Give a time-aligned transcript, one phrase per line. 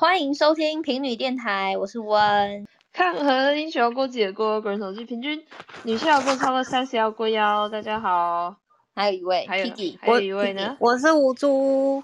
[0.00, 2.66] 欢迎收听平女电台，我是温。
[2.90, 5.44] 看和英雄过节过，个人手机平均
[5.82, 7.68] 女性要过超过三十要过腰。
[7.68, 8.56] 大家好，
[8.94, 12.02] 还有一位还有 Kiki，还有一位呢，我是吴珠。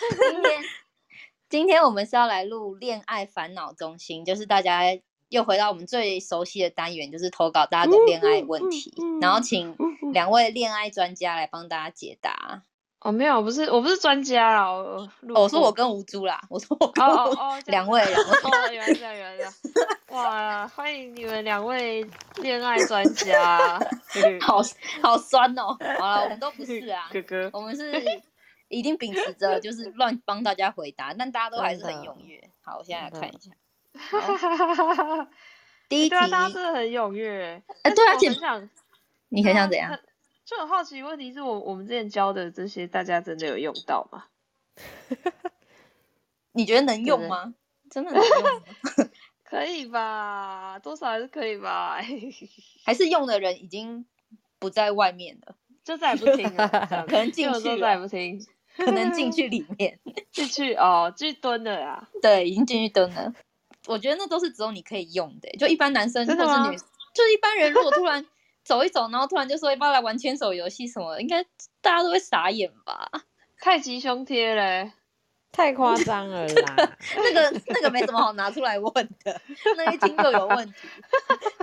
[0.00, 0.62] 今天
[1.50, 4.84] 今天我们是要来录恋爱烦恼中心，就是大家
[5.28, 9.76] 又回到我们最熟悉的单元，就是投稿大家的恋爱问题，嗯嗯嗯然后请
[10.14, 12.62] 两位恋爱专家来帮大家解答。
[13.06, 18.32] 哦，没有，我不是我不是专家啦，我哦我说我跟吴珠啦，我说我跟哦哦哦，两位两位。
[18.42, 19.52] 哦，原来是这样，原来这样。
[20.08, 22.04] 哇，欢迎你们两位
[22.42, 23.78] 恋爱专家，
[24.42, 24.60] 好
[25.02, 25.76] 好酸哦！
[26.00, 27.48] 好了，我们都不是啊， 哥哥。
[27.52, 28.02] 我们是
[28.66, 32.50] 一定秉持着就是乱帮大家回答，但大家都还是很踊跃。
[32.60, 33.52] 好，我现在来看一下！
[35.88, 37.62] 第一题对，啊，大家真的很踊跃。
[37.82, 38.70] 哎对啊而且但是我很想，
[39.28, 39.96] 你很想怎样？
[40.46, 44.26] 就很好奇，问题是我我们之前教的这些，大家真的有用到吗？
[46.52, 47.54] 你觉得能用对吗？
[47.90, 48.50] 真的能用吗？
[49.42, 52.00] 可以吧，多少还是可以吧，
[52.86, 54.06] 还是用的人已经
[54.60, 56.68] 不在外面了，就再也不听了，
[57.08, 59.98] 可能进去再也，不听，可能进去里面，
[60.30, 62.08] 进去哦，进去蹲了呀。
[62.22, 63.34] 对，已经进去蹲了。
[63.86, 68.24] 我觉得那都是只有你可以用的，就一般男生或是女，就是一般人如果突然
[68.66, 71.40] 走一走，然后突然就说要不要来玩牵手游戏什么的，应该
[71.80, 73.08] 大家都会傻眼吧？
[73.60, 74.90] 太极胸贴嘞，
[75.52, 76.96] 太夸张了啦！
[77.16, 78.92] 那个那个没什么好拿出来问
[79.22, 79.40] 的，
[79.76, 80.88] 那一听就有问题。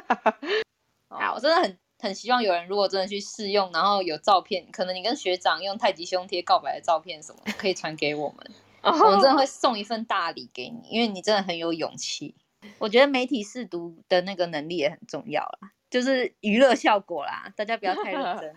[1.09, 12.34] 啊，我真的很很希望有人如果真的去试用，然后有照片，可能你跟学长用太极胸贴告白的照片什么，可以传给我们， 我们真的会送一份大礼给你，因为你真的很有勇气。
[12.80, 18.56] 我觉得媒体试读的那个能力也很重要啦，就是娱乐效果啦，大家不要太认真。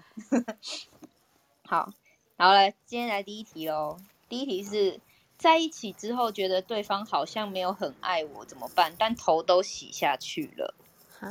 [1.68, 1.92] 好，
[2.38, 3.98] 好了，今天来第一题喽。
[4.26, 4.98] 第一题是
[5.36, 8.94] 在一起之后觉得对方好像没有很爱我，怎么办？
[8.98, 10.74] 但头都洗下去了。
[11.20, 11.28] 啊，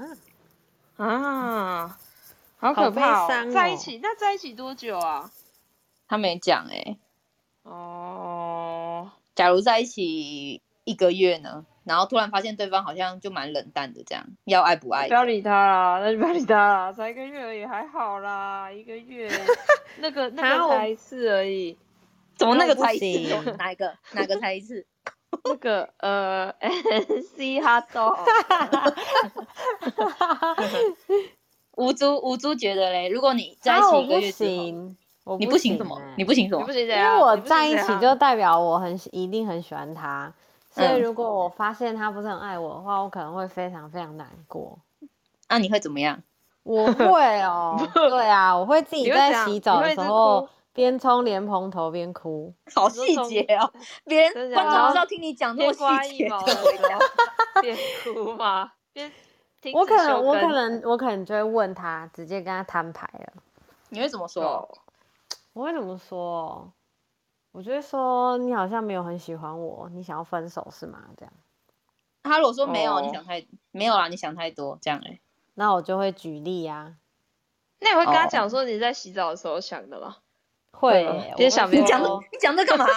[1.04, 2.00] 啊，
[2.58, 5.32] 好可怕、伤在一哦起，那在一起多久啊？
[6.08, 7.00] 他没讲哎、
[7.64, 15.14] 哦，假如在一起一个月呢，然后突然发现对方好像就蛮冷淡的，这样要爱不爱不？
[15.14, 19.30] 要理他啦，那就不要理他啦，才一个月而已，还好啦，一个月，
[20.00, 21.78] 那个那个才一次而已，
[22.38, 23.06] 怎么那个不才一次？
[23.30, 23.94] 行 哪一个？
[24.14, 24.86] 哪个才一次？
[25.44, 28.16] 那个呃，NC 哈豆，
[31.76, 36.14] 吴珠吴珠觉得嘞，如果你在一起一个月之后，行，我你不行什么欸？
[36.18, 36.72] 你不行什么你不？
[36.72, 37.16] 行怎因样？
[37.18, 40.34] 为我在一起就代表我很喜一定很喜欢他，
[40.76, 44.78] 所以嗯如果我发现他不是很爱我的话，我可能会非常非常难过。
[45.48, 46.22] 那、你会怎么样？
[46.64, 52.54] 我会哦， 对啊，我会自己在洗澡的时候哭边冲莲蓬头边哭。
[52.76, 53.72] 好细节哦，
[54.04, 56.28] 别人观众不知道听你讲那么细节
[57.62, 57.78] 边
[58.14, 58.72] 哭吗？
[58.92, 59.10] 边
[59.62, 63.34] 停我可能，我可能，我可能就会问他，直接跟他摊牌了。
[63.90, 64.44] 你会怎么说？
[64.44, 64.70] 哦
[65.54, 66.70] 我会怎么说？
[67.56, 71.06] 我就会说你好像没有很喜欢我，你想要分手是吗？
[71.18, 71.34] 这样，
[72.22, 73.02] 他如果说没有，哦。
[73.02, 75.22] 你想太没有啦，你想太多，这样哎、
[75.54, 76.96] 那我就会举例啊，
[77.80, 78.30] 那你会跟他哦。
[78.30, 80.18] 讲说你在洗澡的时候想的吗？
[80.72, 82.86] 会吗耶、我会边想边你讲你讲这干嘛？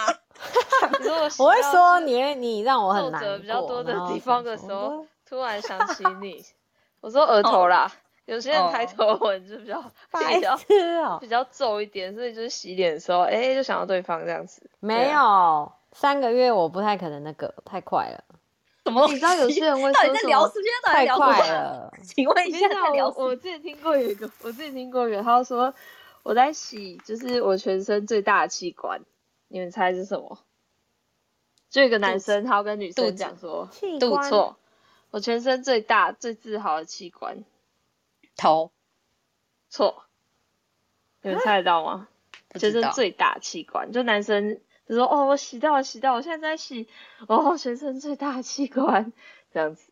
[1.39, 6.43] 我会说你你让我很难褶比较多过的地方的时候，突然想起你，
[6.99, 7.89] 我说额头啦，
[8.29, 10.55] 有些人抬头纹就比较 比白较
[11.19, 14.69] 比较皱一点，所以就是洗脸的时候，哎、就想到对方这样子。
[14.79, 18.23] 没有三个月，我不太可能那个太快了？
[18.85, 20.93] 你知道有些人会到底在聊什么？
[20.93, 21.89] 太快啊？
[21.89, 21.93] 了。
[22.03, 23.25] 请问一下我我在聊什么？
[23.25, 25.73] 我之前听过有一个，我自己听过有他说
[26.23, 29.01] 我在洗，就是我全身最大的器官，
[29.47, 30.39] 你们猜是什么？
[31.69, 33.69] 就有一个男生，他要跟女生讲说，
[33.99, 34.55] 肚错，
[35.11, 37.43] 我全身最大、最自豪的器官，
[38.39, 38.71] 头
[39.69, 40.05] 错，
[41.21, 42.07] 你们猜得到吗？
[42.57, 42.89] 全身。
[42.93, 46.87] 最大器官，就男生就说哦，我洗到了，洗到了，我现在在洗，
[47.27, 49.11] 哦，全身最大器官，
[49.53, 49.91] 这样子。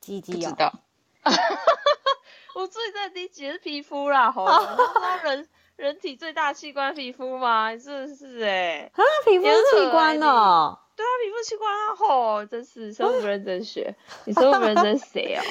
[0.00, 0.80] 鸡鸡哦，不知道，
[2.54, 4.60] 我最在第一节是皮肤啦，好吗？
[4.70, 7.70] 你知道人 人体最大器官皮肤吗？
[7.72, 13.96] 你真的是哎、啊，皮肤是器官爱哦，对啊，皮肤器官啊，吼，真是生物不认真学，
[14.26, 15.42] 你生物不认真谁哦？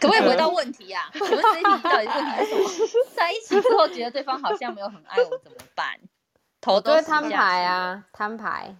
[0.00, 1.08] 可不可以回到问题啊？
[1.12, 3.04] 请问这一题到底问题是什么？
[3.14, 5.98] 在一起之后觉得对方好像没有很爱我，怎么办？
[6.60, 8.74] 头我就会摊牌啊，摊牌，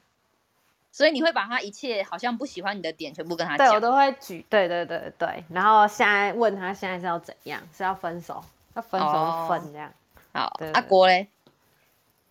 [0.91, 3.81] 所以你会把他一切好像不喜欢你的点全部跟他对我讲。
[3.81, 9.93] 都会举，对对对对，然后现在问他现在是要怎样，是要分手，要分手哦就分这样。
[10.33, 11.29] 好阿国嘞，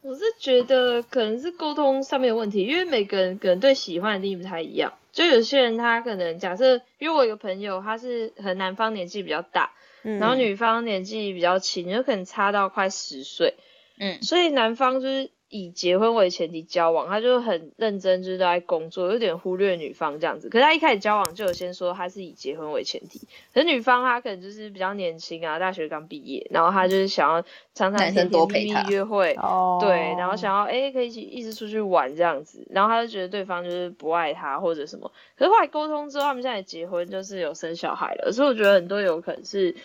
[0.02, 4.94] 我是觉得可能是沟通上面的问题，因为每个人可能对喜欢的定义不太一样。
[5.16, 9.72] 就有些人他可能假设，因为我有个朋友，他是和男方年纪比较大，
[10.20, 13.56] 然后女方年纪比较轻，就可能差到快十岁，
[13.98, 20.50] 嗯，所以男方就是以结婚为前提交往，他就很认真，就是在工作，有点忽略女方这样子。
[20.50, 27.42] 可是他一开始交往就有先说他是以结婚为前提，可是女方她可能就是比较年轻啊，大学刚毕业，然后她就是想要
[27.74, 35.12] 常常天天蜜蜜约会，哦，对，然后想要哎可以一起一直出去玩这样子，然后他就觉得对方就是不爱他或者什么。
[35.38, 39.76] 可是后来沟通之后，他们现在结婚就是有生小孩了，所以我觉得很多有可能是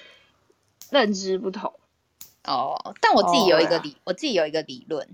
[0.91, 1.73] 认知不同。
[2.45, 5.07] 哦，但我自己有一个理，我自己有一个理论。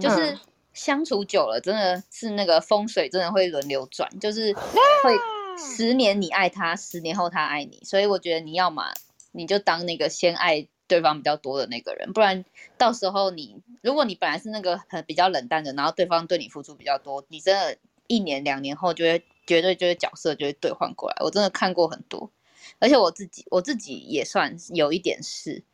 [0.00, 0.38] 就是
[0.72, 5.16] 相处久了，真的是那个风水真的会轮流转，就是会
[5.56, 7.80] 十年你爱他，十年后他爱你。
[7.82, 8.92] 所以我觉得你要嘛，
[9.32, 12.44] 你就当那个先爱对方比较多的那个人，不然
[12.76, 17.76] 到时候你如果你本来是那个很比较冷淡的，然后对方对你付出比较多，你真的
[18.06, 21.16] 一年两年后就会绝对就是角色就会兑换过来。
[21.24, 22.30] 我真的看过很多，
[22.78, 25.64] 而且我自己我自己也算有一点是。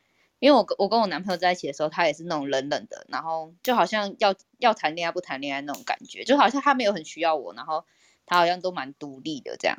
[0.45, 7.87] 因为我跟我跟我男朋友在一起的时候，他也是那种冷冷的，然后就好像要要谈恋爱不谈恋爱那种感觉，就好像他没有很需要我，然后
[8.27, 9.79] 他好像都蛮独立的这样。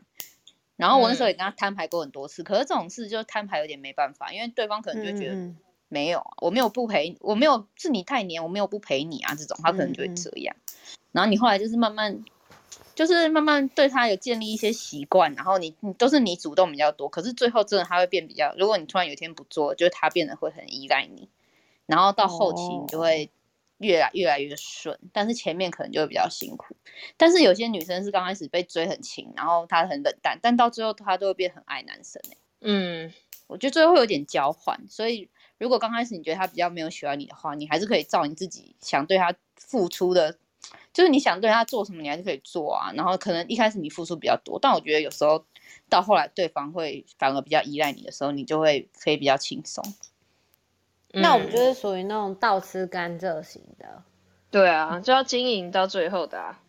[0.76, 5.54] 然后我那时候也跟他摊牌过很多次，可是这种事就摊牌有点没办法，因为对方可能就觉得
[5.88, 10.56] 没有，我没有不陪，我没有是你太黏，我没有不陪你啊这种，他可能就会这样。
[11.12, 12.26] 然后你后来就是慢慢。
[12.94, 21.28] 就是慢慢对他有建立一些习惯，然后你你都是你主动比较多，可是最后真的他会变比较，如果你突然有一天不做，就是他变得会很依赖你，
[21.86, 23.30] 然后到后期你就会
[23.80, 26.76] 越来越来越顺，但是前面可能就会比较辛苦。
[27.18, 32.22] 但是有些女生是刚开始被追很勤，然后她很冷淡，但到最后她都会变很爱男生
[32.62, 33.14] 嗯，
[33.48, 40.38] 我觉得最后会有点交换，所以如果刚开始你觉得他比较没有喜欢你的话，你还是可以照你自己想对他付出的。
[40.96, 42.90] 就是你想对他做什么，你还是可以做啊。
[42.94, 45.46] 然后可能一开始你付出比较多，但我觉得有时候
[45.90, 49.84] 到后来对方会反而比较依赖你的时候，你就会可以比较轻松。
[51.12, 54.04] 那我们就是属于那种倒吃甘蔗型的。
[54.50, 56.62] 对啊，就要经营到最后的，啊，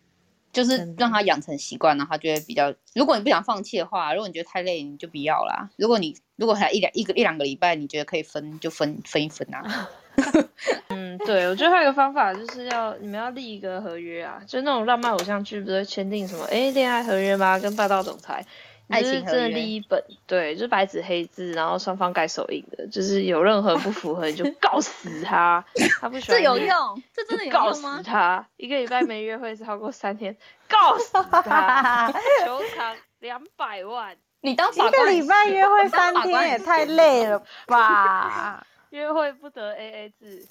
[0.51, 2.73] 就是让他养成习惯，然后他就会比较。
[2.95, 5.69] 如果你不想放弃的话，如果你觉得太累，你就不要啦。
[5.77, 9.89] 如果你如果还一两一个一两个礼拜，你觉得可以分就分分一分啊。
[10.89, 17.59] 嗯，对，我觉得还有一个方法就是要你们要立一个合约啊，就那种浪漫偶像剧不是签订什么哎恋爱合约吗？
[17.59, 18.45] 跟霸道总裁，
[18.89, 25.63] 爱情真的立一本，对，就白纸黑字，然后双方盖手印的，就是有任何不符合你就 告死他，
[25.99, 27.97] 他不喜欢这有用，这真的有用吗？
[27.97, 30.35] 告死他，一个礼拜没约会超过三天，
[30.67, 32.11] 告死他，
[32.43, 38.65] 球场两百万，你当法一个礼拜约会三天也太累了吧？
[38.89, 40.45] 约会不得 A A 制，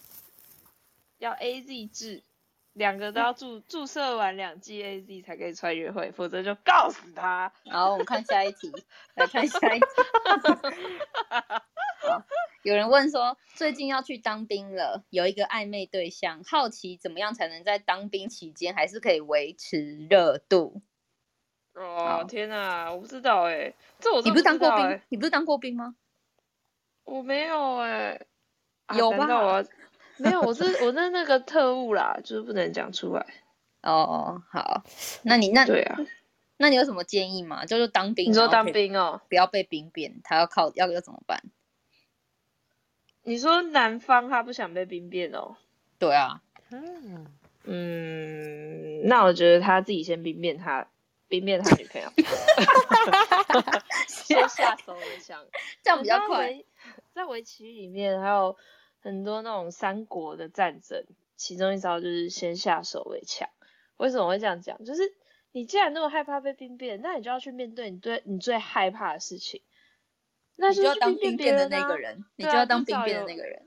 [1.19, 2.23] 要 A Z 制，
[2.75, 7.53] 两个都要注注射完两剂 A Z 才可以出来约会，否则就告死他。
[7.71, 8.71] 好，我们看下一题，
[9.17, 9.87] 来看下一题。
[12.03, 12.23] 好，
[12.63, 20.83] 有人问说，最近要去当兵了，有一个暧昧对象，好奇怎么样才能在当兵期间还是可以维持热度？
[21.73, 25.01] 哦，天哪，我不知道哎，这我你不是当过兵？
[25.09, 25.97] 你不是当过兵吗？
[27.07, 28.21] 我没有哎，
[28.95, 29.65] 有吧？
[30.19, 33.25] 没有，我是我是那个特务啦，就是不能讲出来。
[33.83, 34.83] 哦，好，
[35.23, 35.97] 那你那对啊，
[36.57, 37.65] 那你有什么建议吗？
[37.65, 41.41] 就是当兵，你说当兵哦，不要被兵变，他要靠要要怎么办？
[43.23, 45.57] 你说男方他不想被兵变哦？
[45.99, 47.27] 对啊，嗯
[47.65, 50.89] 嗯，那我觉得他自己先兵变他。
[51.29, 52.09] 兵变他女朋友，
[54.07, 55.45] 先下手为强，
[55.83, 56.53] 这样比较快。
[57.17, 58.55] 在围棋里面还有
[59.01, 61.03] 很多那种三国的战争，
[61.35, 63.49] 其中一招就是先下手为强。
[63.97, 64.85] 为什么会这样讲？
[64.85, 65.15] 就是
[65.51, 69.63] 你既然那么害怕被兵变，那你就要去面对你对你最害怕的事情。
[70.57, 73.63] 那就要当兵变的那个人，你就要当兵变的那个人。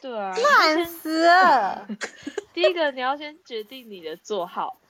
[0.00, 1.86] 对啊，烂死了。
[2.52, 4.81] 第一个你要先决定你的座号。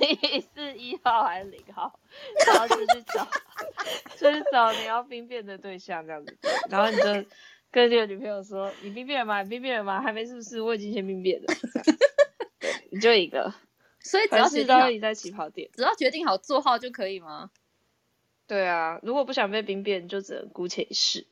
[0.00, 1.98] 你是一号还是零号？
[2.46, 3.26] 然后就去找，
[4.16, 6.36] 就去找你要兵变的对象这样子。
[6.70, 7.04] 然后你就
[7.70, 9.42] 跟这个女朋友说：“你兵变了吗？
[9.42, 10.00] 你兵变了吗？
[10.00, 10.60] 还没是不是？
[10.60, 11.46] 我已经先兵变了。”
[12.58, 13.52] 对，你就一个。
[14.00, 17.50] 所以只要决定好你在起跑点，只要决定好座号就可以吗？
[18.46, 21.26] 对啊，如果不想被兵变，就只能姑且一试。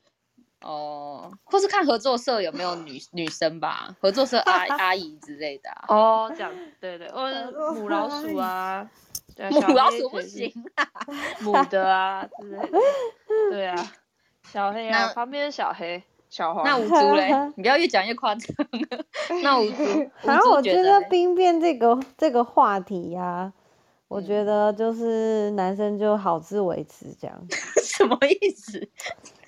[0.63, 5.71] 哦，或是看合作社有没有女女生吧，合作社阿 阿姨之类的。
[5.89, 8.89] 哦，这样对对， 或者母老鼠啊，
[9.51, 10.85] 母老鼠不行啊，
[11.41, 12.79] 母的啊之类的。
[13.51, 13.93] 对啊，
[14.51, 16.65] 小黑啊，旁边小黑，小黄。
[16.65, 17.31] 那五猪嘞？
[17.57, 18.49] 你不要越讲越夸张。
[19.43, 23.53] 那五猪，反正我觉觉得兵变这个这个话题呀，
[24.09, 27.47] 我觉得就是男生就好自为之这样。
[27.83, 28.89] 什么意思？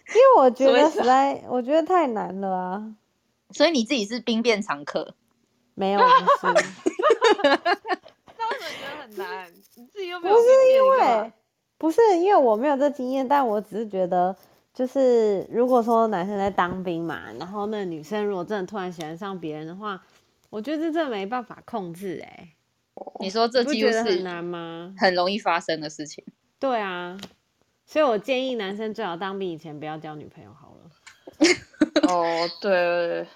[0.09, 2.95] 因为我觉得实在，我觉得太难了啊。
[3.53, 5.15] 所以你自己是兵变常客？
[5.75, 6.67] 没有，不是。
[7.43, 9.51] 那为什么觉得很难？
[9.77, 11.33] 你自己又没有不是因为，
[11.79, 14.35] 不是因为我没有这经验，但我只是觉得，
[14.75, 20.03] 就是如果说男生在当兵嘛，然后那女生如果真的突然喜欢上别人的话，
[20.51, 22.55] 我觉得这真的没办法控制哎。
[23.21, 24.93] 你说这几乎是很难吗？
[24.99, 26.25] 很容易发生的事情。
[26.59, 27.17] 对啊，
[27.89, 30.91] 所以我建议男生最好当兵以前不要交女朋友好了。
[32.07, 33.27] 哦，对。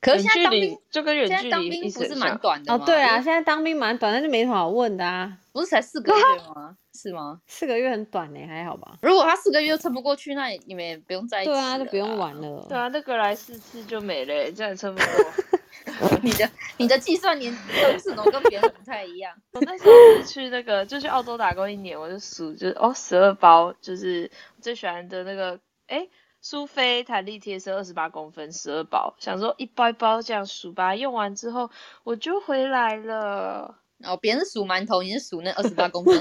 [0.00, 5.36] 可是现在当兵就跟远距离当兵不是蛮短的哦，对啊，现在当兵蛮短，那就没什么好问的啊。
[5.52, 6.22] 不是才四个月
[6.54, 6.76] 吗？
[6.94, 7.40] 是吗？
[7.46, 8.96] 四个月很短呢，还好吧？
[9.02, 11.50] 如果他四个月都撑不过去，那你们也不用在一起。
[11.50, 12.66] 对啊，就不用玩了。
[12.68, 15.32] 对啊，那个来四次就没了，这样撑不过。
[16.22, 19.34] 你的你的计算年方式怎么跟别人不太一样？
[19.52, 19.92] 我那时候
[20.22, 24.30] 是去那个就去澳洲打工一年，我就数就是哦十二包，就是
[24.60, 26.08] 最喜欢的那个哎。
[26.42, 30.96] 苏菲弹力贴是二十八公分，十二包，想说一包一包这样数吧。
[30.96, 31.70] 用完之后
[32.02, 33.76] 我就回来了。
[34.02, 36.18] 哦，别人数馒头，你是数那二十八公分。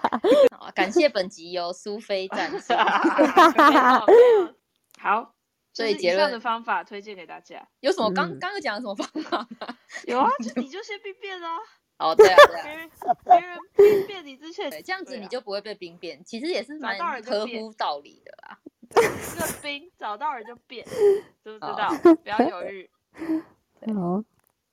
[0.56, 2.72] 好，感谢本集由苏菲赞助。
[4.98, 5.34] 好，
[5.74, 7.68] 所以结论的方法推荐给大家。
[7.80, 8.10] 有什么？
[8.14, 9.46] 刚刚刚讲的什么方法？
[10.06, 11.58] 有啊，就你就先兵变啊。
[12.00, 12.62] 哦，对啊，对啊。
[12.64, 12.90] 别人
[13.26, 16.24] 别人兵变你之前，这样子你就不会被兵变。
[16.24, 18.58] 其实也是蛮合乎道理的啦。
[18.94, 19.00] 这
[19.40, 20.84] 个兵找到了就变，
[21.42, 21.90] 知不知道？
[22.22, 22.90] 不要犹豫。
[23.94, 24.22] 好，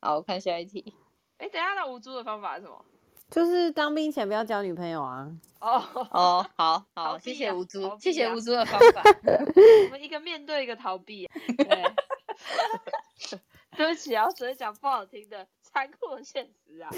[0.02, 0.94] 好，我看下一题。
[1.38, 2.84] 哎，等下那无猪的方法是什么？
[3.30, 5.30] 就是当兵前不要交女朋友啊。
[5.60, 9.02] 哦哦，好好，谢谢无猪，谢谢无猪的 方法。
[9.86, 11.30] 我们一个面对，一个逃避。
[11.58, 11.84] 对，
[13.76, 15.48] 对不起啊，只是讲不好听的。
[15.62, 16.90] 残酷的现实啊！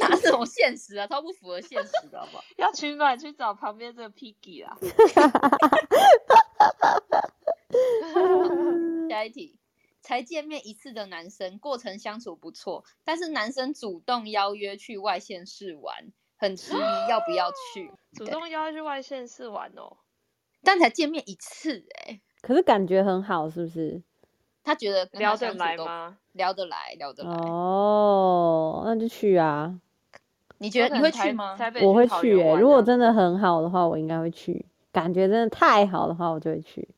[0.00, 1.06] 哪种现实啊？
[1.06, 2.44] 超不符合现实的，好不好？
[2.58, 4.76] 要取暖去找旁边这个 Piggy 啦。
[9.08, 9.56] 下一题，
[10.00, 17.92] 才见面一次的男生，过程相处不错，但是男生主动邀约去外县市玩，很迟疑要不要去？
[18.16, 19.96] 主动邀约去外县市玩哦，
[20.62, 24.02] 但才见面一次哎，可是感觉很好，是不是？
[24.64, 26.16] 他觉得聊得来吗？
[26.32, 27.30] 聊得来，聊得来。
[27.30, 29.78] 哦，那就去啊！
[30.58, 31.56] 你觉得你会去吗？
[31.82, 34.64] 我会去诶，如果真的很好的话，我应该会去。
[34.90, 36.88] 感觉真的太好的话，我就会去。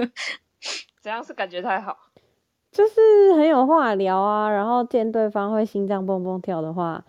[1.00, 1.96] 怎样是感觉太好？
[2.70, 7.04] 就是很有话聊啊，然后见对方会心脏蹦蹦跳的话。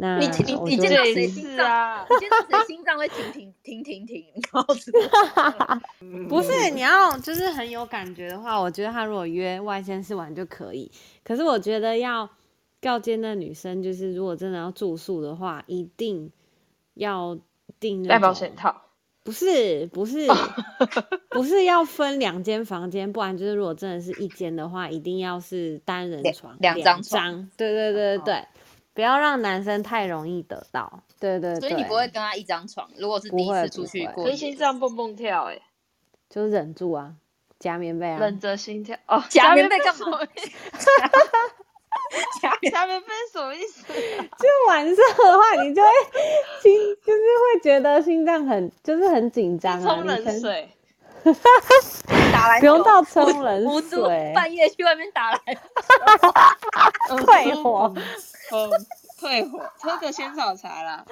[0.00, 2.06] 那你你你见到谁心脏？
[2.08, 4.24] 你见到谁心脏会停停停停停？
[6.26, 10.90] 不是，你要就是很有感觉的话，我觉得他如果约外县市玩就可以。
[11.22, 12.30] 可是我觉得要
[12.80, 16.32] 告诫那女生，就是如果真的要住宿的话，一定
[16.94, 17.38] 要
[17.78, 18.82] 订带保险套。
[19.22, 20.26] 不是不是
[21.28, 27.50] 不是要分两间房间，不然就是如果真的是一间的话，一定要是单人床两张床。
[27.54, 28.44] 对对对对对。
[29.00, 31.60] 不要让男生太容易得到，对对对。
[31.60, 35.58] 所以你不会跟他一张床，如果是第一次出去过，心脏蹦蹦跳，哎，
[36.28, 37.14] 就忍住啊，
[37.58, 40.22] 夹棉被啊，忍着心跳哦，夹棉被干嘛？
[42.42, 43.86] 夹夹 棉被什么意思？
[43.88, 45.88] 就晚上的话，你就会
[46.60, 50.68] 心就是会觉得心脏很就是很紧张啊，冲冷水。
[52.32, 55.38] 打来不用到冲冷水，半夜去外面打来，
[57.08, 57.92] 退火，
[58.52, 58.70] 嗯，
[59.18, 61.04] 退火，喝个仙草茶啦。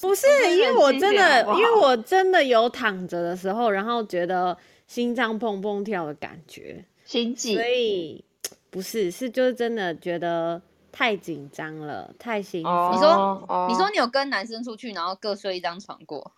[0.00, 4.56] 不是，因为我真的，因为我真的有躺着的时候，然后觉得
[4.86, 8.24] 心脏砰砰跳的感觉，心悸，所以
[8.70, 10.60] 不是，是就是真的觉得
[10.90, 12.72] 太紧张了，太兴奋。
[12.92, 16.32] 你说，你说你有跟男生出去，然后各睡一张床过？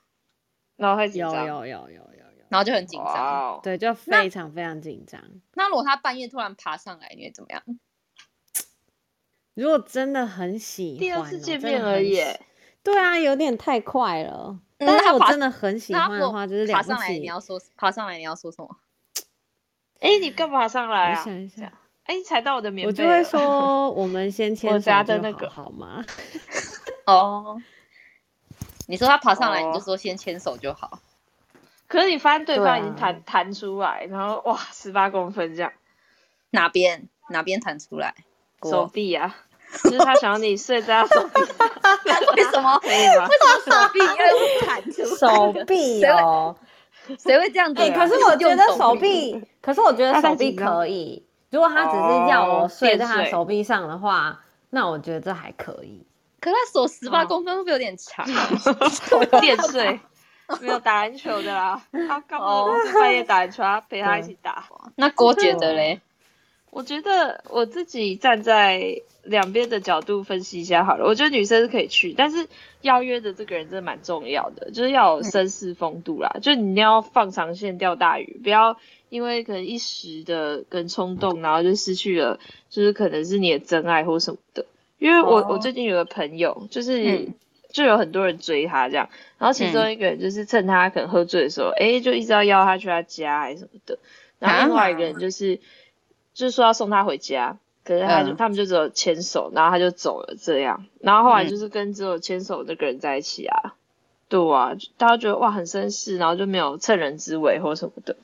[0.81, 5.21] 然后会紧张，有有有有有有，然后就很紧张，对，就非常非常紧张。
[5.53, 7.63] 那如果他半夜突然爬上来，你会怎么样？
[9.53, 12.19] 如果真的很喜欢，第二次见面而已，
[12.83, 14.59] 对啊，有点太快了。
[14.79, 18.77] 但是我真的很喜欢的话，就是爬上来，你要说爬上来你要说什么？
[20.01, 21.23] 哎，你干嘛上来啊？
[21.23, 21.71] 想一下，
[22.05, 26.03] 哎，踩到我的棉被，我就会说我们先牵手的那个好吗？
[27.05, 27.61] 哦。
[28.91, 30.99] 你说他爬上来，你就说先牵手就好。
[31.87, 35.73] 可是你发现对方已经弹弹出来，然后哇，十八公分这样，
[36.51, 38.15] 哪边哪边弹出来？
[38.63, 39.37] 手臂啊，
[39.85, 41.59] 就是他想要你睡在他手臂上。
[42.37, 42.79] 为什么？
[42.83, 43.29] 可以吗？
[43.29, 45.05] 为什么手臂要弹出？
[45.17, 46.57] 手臂哦，
[47.19, 47.81] 谁会这样子？
[47.81, 51.25] 哎，可是我觉得手臂，可是我觉得手臂可以。
[51.51, 56.07] 如果他只是要我睡在他手臂上的话，那我觉得这还可以。
[56.41, 58.27] 可他手十八公分会不会有点长？
[59.41, 60.01] 垫睡，
[60.61, 61.87] 没有打篮球的啦。
[62.09, 62.69] 他刚好
[62.99, 63.63] 半夜打篮球？
[63.63, 64.65] 他陪他一起打。
[64.97, 66.01] 那郭觉得嘞？
[66.71, 71.05] 我觉得我自己站在两边的角度分析一下好了。
[71.05, 72.47] 我觉得女生是可以去，但是
[72.83, 76.37] 邀约的这个人真的蛮重要的，就是要有绅士风度啦。
[76.41, 78.77] 就你要放长线钓大鱼，不要
[79.09, 82.39] 因为可能一时的跟冲动，然后就失去了，
[82.71, 84.65] 就是可能是你的真爱或什么的。
[85.01, 87.29] 因为我我最近有个朋友，就是
[87.73, 93.99] 就有很多人追他这样，然后其中一个人就是趁他可能喝醉的时候，哎，就一直要邀他去他家还是什么的。
[94.39, 95.59] 然后另外一个人就是。
[96.33, 103.75] 就是说要送他回家，可是他就他们就只有牵手，然后他就走了这样，然后后来就是跟只有牵手那个人在一起啊，
[104.29, 108.17] 对啊，大家觉得哇很绅士，然后就没有趁人之危或什么的，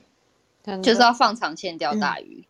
[0.81, 2.45] 就是要放长线钓大鱼，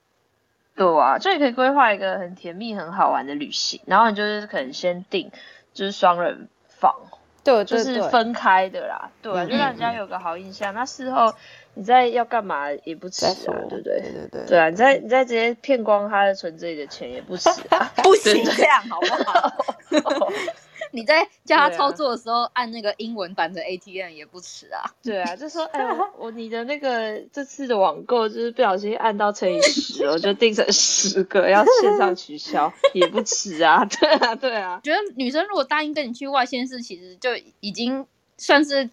[0.77, 5.29] 对啊，就你可以规划一个很甜蜜很好玩的旅行，然后你就是可能先订
[5.73, 6.95] 就是双人房，
[7.43, 11.33] 对，就是分开的啦，对，就让人家有个好印象，那事后。
[11.79, 14.01] 你再要干嘛也不迟啊，对不对？
[14.01, 14.45] 对对对。
[14.47, 19.53] 对啊，你再你再直接骗光他的存这里的钱也不迟啊， 不行这样好不好？
[20.93, 24.83] 你在叫他操作的时候按那个英文版的 ATM 也不迟啊。
[25.03, 25.83] 对啊， 就说哎，
[26.17, 33.83] 我你的那个这次的网购就是不小心按到乘以十， 我就定成十个要线上取消也不迟啊。
[33.85, 34.79] 对啊，对啊。
[34.83, 37.29] 觉得女生如果答应跟你去外县市，其实就
[37.59, 38.05] 已经
[38.37, 38.89] 算是。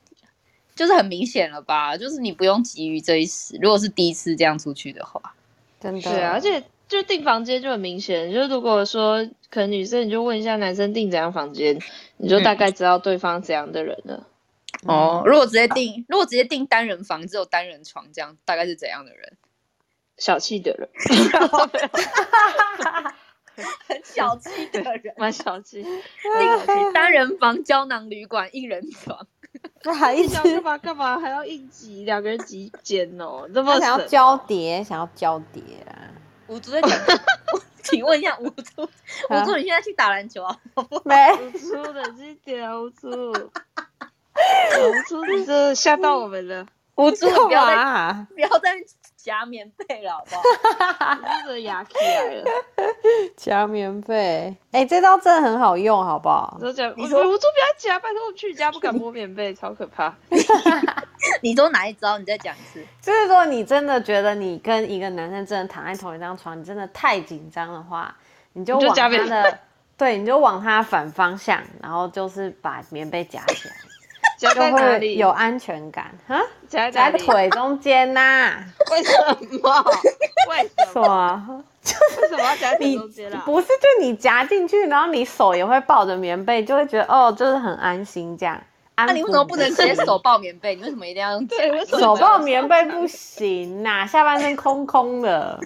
[0.77, 3.57] 就是很明显了吧，就是你不用急于这一时。
[3.63, 5.23] 如果是第一次这样出去的话，
[5.79, 8.33] 真的对啊，而且就订房间就很明显。
[8.33, 11.79] 就如果说可能女生，你就问一下男生订怎样房间，
[12.17, 14.27] 你就大概知道对方怎样的人了。
[14.87, 19.37] 哦，如果直接订，如果直接订单人房，只有单人床，这样大概是怎样的人？
[20.17, 20.89] 小气的人，
[23.89, 25.83] 很小气的人， 蛮小气。
[26.67, 29.27] 订单人房胶囊旅馆一人床。
[29.99, 36.09] 还一直干嘛干嘛还要应急两个人挤一间哦，这么想要交叠，想要交叠啊！
[36.49, 36.91] 五竹在讲，
[37.83, 40.59] 请问一下 五竹，五竹你现在去打篮球啊？
[41.05, 43.43] 没，五竹冷静点，五竹， 五
[45.09, 48.75] 猪你这吓到我们了，五猪不要再不要再。
[49.25, 50.37] 夹棉被了，好不
[51.03, 51.15] 好？
[51.15, 52.45] 真的牙起来了。
[53.35, 56.59] 夹棉被，哎，这招真的很好用，好不好？
[56.61, 60.15] 你说，你说，我做不要夹，拜托我去你家不敢摸棉被，超可怕。
[61.41, 62.19] 你都哪一招？
[62.19, 62.85] 你再讲一次。
[63.01, 68.15] 就是说，你真的觉得你跟一个男生真的躺在同一张床，你真的太紧张的话，
[68.53, 69.59] 你就往他的，
[69.97, 73.75] 对，你就往他反方向，然后就是把棉被夹起来。
[74.45, 75.17] 夹在哪里？
[75.17, 76.41] 有安全感哈？
[76.69, 78.53] 夹在腿中间呐？
[78.91, 79.13] 为 什
[79.63, 79.85] 么？
[80.51, 81.65] 为什么？
[81.83, 88.61] 就是为什么要夹腿中间不是，就你夹进去，然后你手也会抱着棉被，就会觉得哦，就是很安心这样。
[88.97, 90.77] 那你为什么不能直接手抱棉被？
[90.77, 91.49] 你为什么一定要 用
[92.01, 92.85] 手抱棉被？
[92.85, 95.59] 不行呐，下半身空空的，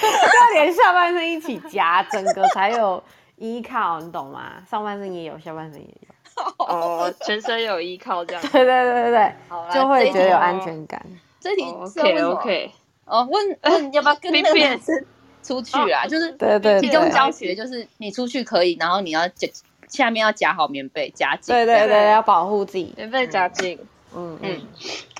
[0.00, 3.02] 要连下半身一起夹，整个才有。
[3.40, 4.62] 依靠，你懂吗？
[4.70, 6.14] 上半身也有，下半身也有。
[6.58, 8.42] 哦，全身有依靠这样。
[8.52, 9.34] 对对对对对，
[9.74, 11.04] 就会觉得有安全感。
[11.40, 12.70] 这题 OK OK。
[13.06, 15.04] 哦，问 问要不要跟那个男生
[15.42, 16.06] 出去啊？
[16.06, 19.48] 就是对对，其中教学就是你出去可以，然后你要夹
[19.88, 21.54] 下面要夹好棉被，夹紧。
[21.54, 23.78] 对对对，要保护自己，棉被夹紧。
[24.14, 24.60] 嗯嗯。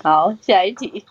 [0.03, 1.03] 好，下一题。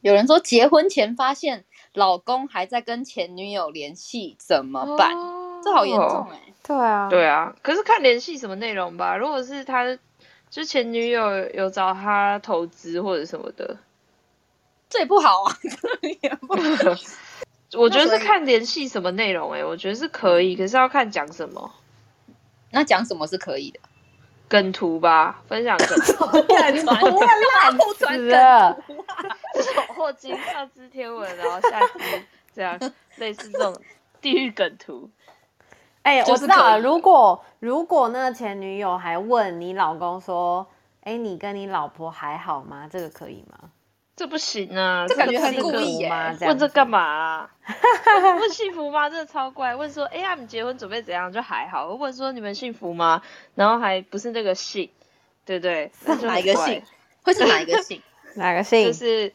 [0.00, 1.64] 有人说结婚前发现。
[1.94, 5.10] 老公还在跟前女友联系，怎么办？
[5.62, 6.40] 这好严重哎！
[6.62, 7.54] 对啊，对啊。
[7.62, 9.16] 可是看联系什么内容吧。
[9.16, 9.98] 如果是他，
[10.48, 13.76] 就前女友有找他投资或者什么的，
[14.88, 15.56] 这也不好啊。
[16.22, 16.60] 也不好。
[17.78, 21.72] 我觉得是看联系什么内容哎，我觉得是可以，可是要看讲什么。
[22.70, 23.80] 那讲什么是可以的？
[24.48, 26.24] 梗图吧，分享梗图。
[26.54, 28.76] 烂传，烂死了。
[30.00, 32.78] 或金上知天文，然后下知这样，
[33.16, 33.78] 类似这种
[34.22, 35.10] 地狱梗图。
[36.02, 36.80] 哎，我知道了。
[36.80, 40.66] 如果如果那个前女友还问你老公说
[41.04, 43.70] ：“哎，你跟你老婆还好吗？”这个可以吗？
[44.16, 46.34] 这不行啊，这感觉很故意吗？
[46.40, 47.50] 问这干嘛？
[48.40, 49.10] 问幸福吗？
[49.10, 49.76] 真的超怪。
[49.76, 51.92] 问说：“哎呀，你结婚准备怎样？”就还好。
[51.92, 53.20] 问说：“你们幸福吗？”
[53.54, 54.88] 然后还不是那个姓，
[55.44, 55.92] 对不对？
[56.22, 56.82] 哪一个姓？
[57.22, 58.00] 会是哪一个姓？
[58.36, 58.86] 哪个姓？
[58.86, 59.30] 就是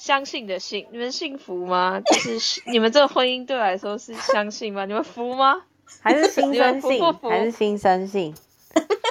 [0.00, 0.86] 相信的信。
[0.90, 2.00] 你们幸福吗？
[2.00, 4.86] 就是你们这个婚姻对我来说是相信吗？
[4.86, 5.60] 你们服吗？
[6.00, 8.34] 还是新生性，不服还是新生性？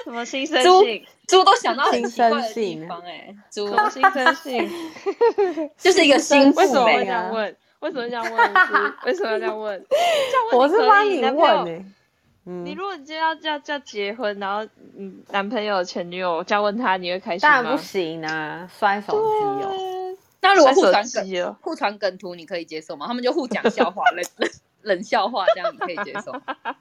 [0.04, 1.06] 什么新生性？
[1.28, 4.70] 猪都想到很新奇怪的生性地方哎，猪什么新生性？
[5.78, 7.56] 就是一个新为什么这样问？
[7.82, 8.48] 为什么这样问？
[8.48, 9.86] 是为什么要这样问？
[9.90, 11.86] 这样问我是帮你男朋友问呢、
[12.46, 17.56] 嗯，你如果你今天要叫叫结婚，然后嗯男朋友前女友这样问他，你会开心吗？
[17.56, 19.20] 当然不行啊，摔手机
[19.66, 19.99] 哦。
[20.42, 23.08] 对那如果互传梗互传梗图，你可以接受吗？
[23.08, 24.50] 他们就互讲笑话，冷冷
[24.82, 26.32] 冷笑话，这样你可以接受？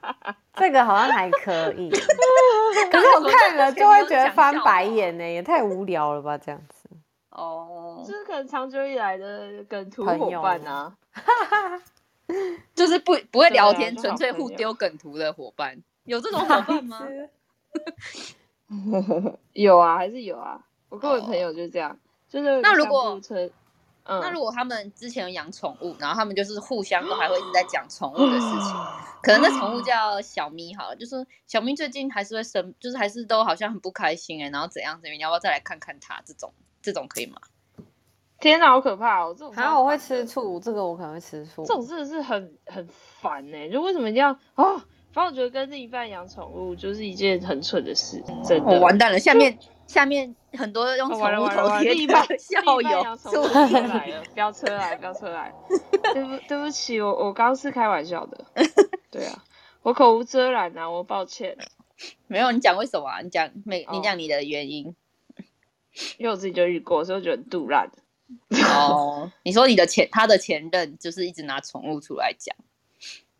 [0.55, 1.89] 这个好像还可以，
[2.91, 6.89] 可是我看了就会觉得翻白眼呢、也太无聊了吧，这样子。
[7.31, 10.95] 哦这，是可能长久以来的梗图伙朋友伴啊。
[12.75, 17.07] 就是不不会聊天，纯粹互丢梗图的伙伴，有这种伙伴吗？
[19.53, 20.59] 有啊，还是有啊。
[20.89, 21.97] 我跟我朋友就是这样，
[22.29, 23.19] 就是那如果
[24.05, 28.75] 嗯，那如果他们之前有养宠物，然后他们就是互相都还会一直在讲 宠物的事情，
[29.21, 36.19] 可能那宠物叫小咪好了，就是小咪最近还是会生，就是还是都好像很不开心哎、然后怎样怎样，你要不要再来看看它？
[36.25, 37.37] 这种这种可以吗？
[38.39, 39.35] 天哪，好可怕哦！
[39.37, 41.63] 这种还有我会吃醋，这个我可能会吃醋。
[41.65, 44.77] 这种真的是很很烦呢、就为什么一定要啊？
[45.11, 48.71] 反正我觉得跟另一半养宠物就是一件很蠢的事，真的。
[48.71, 49.59] 哦，完蛋了，下面
[49.89, 55.51] 下面很多用哦宠物头贴完了另一半的校友养宠物车来了， 飙车来，飙车来。
[56.13, 58.45] 对不对不起，我我刚刚是开玩笑的。
[59.09, 59.43] 对啊，
[59.81, 61.57] 我口无遮拦啊，我抱歉，
[62.27, 63.21] 没有，你讲为什么啊？
[63.21, 64.95] 你讲每你哦讲你的原因。
[66.19, 67.89] 因为我自己就遇过，所以我觉得很杜烂。
[68.77, 72.55] 哦，你说你的前他的前任就是一直拿宠物出来讲，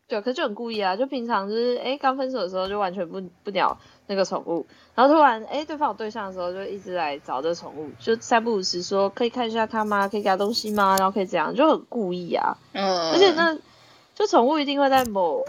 [0.07, 10.07] 对，可是就很故意啊，就平常就是哎刚分手的时候就完全不不鸟那个宠物，然后突然哎对方有对象的时候就一直来找这宠物，就三不五时说可以看一下它吗？
[10.07, 10.95] 可以给它东西吗？
[10.97, 12.57] 然后可以这样，就很故意啊。
[12.73, 13.55] 嗯，而且那
[14.15, 15.45] 就宠物一定会在某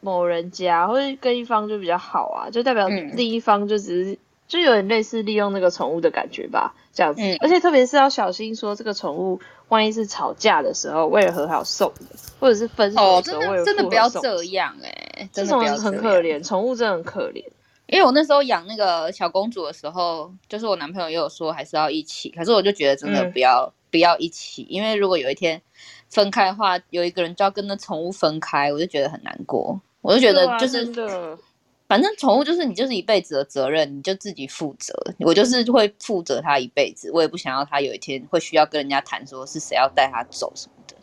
[0.00, 7.20] 某人家，或者跟一方就比较好啊，就代表嗯另一方就只是、就有点类似利用那个宠物的感觉吧，这样子。
[7.20, 15.98] 嗯而且特别是要小心说这个宠物万一是吵架的时候为了和好送的，或者是分手哦，的时候为了真的不要这样哎、这真的不很。
[15.98, 17.42] 可怜，宠物真的很可怜。
[17.86, 25.60] 因为我那时候养那个小公主的时候，就是我男朋友也有说还是要一起，可是我就觉得真的嗯不要、不要一起，因为如果有一天
[26.08, 29.80] 分开的话，有一个人就要跟那宠物分开，我就觉得很难过。
[30.00, 31.38] 我就觉得就是、
[31.86, 34.94] 反正宠物就是你就是一辈子的责任，你就自己负责。
[35.20, 40.96] 我就是会负责它一辈子，我也不想要它有一天会需要跟人家谈说是谁要带它走什么的，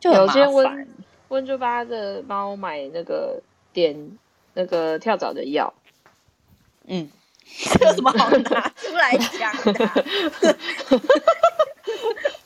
[0.00, 0.88] 就很麻有些温烦。
[1.28, 3.96] 温就帮他的猫买那个点
[4.54, 5.74] 那个跳蚤的药，
[6.86, 7.10] 嗯，
[7.78, 9.94] 这有什么好拿出来讲的啊、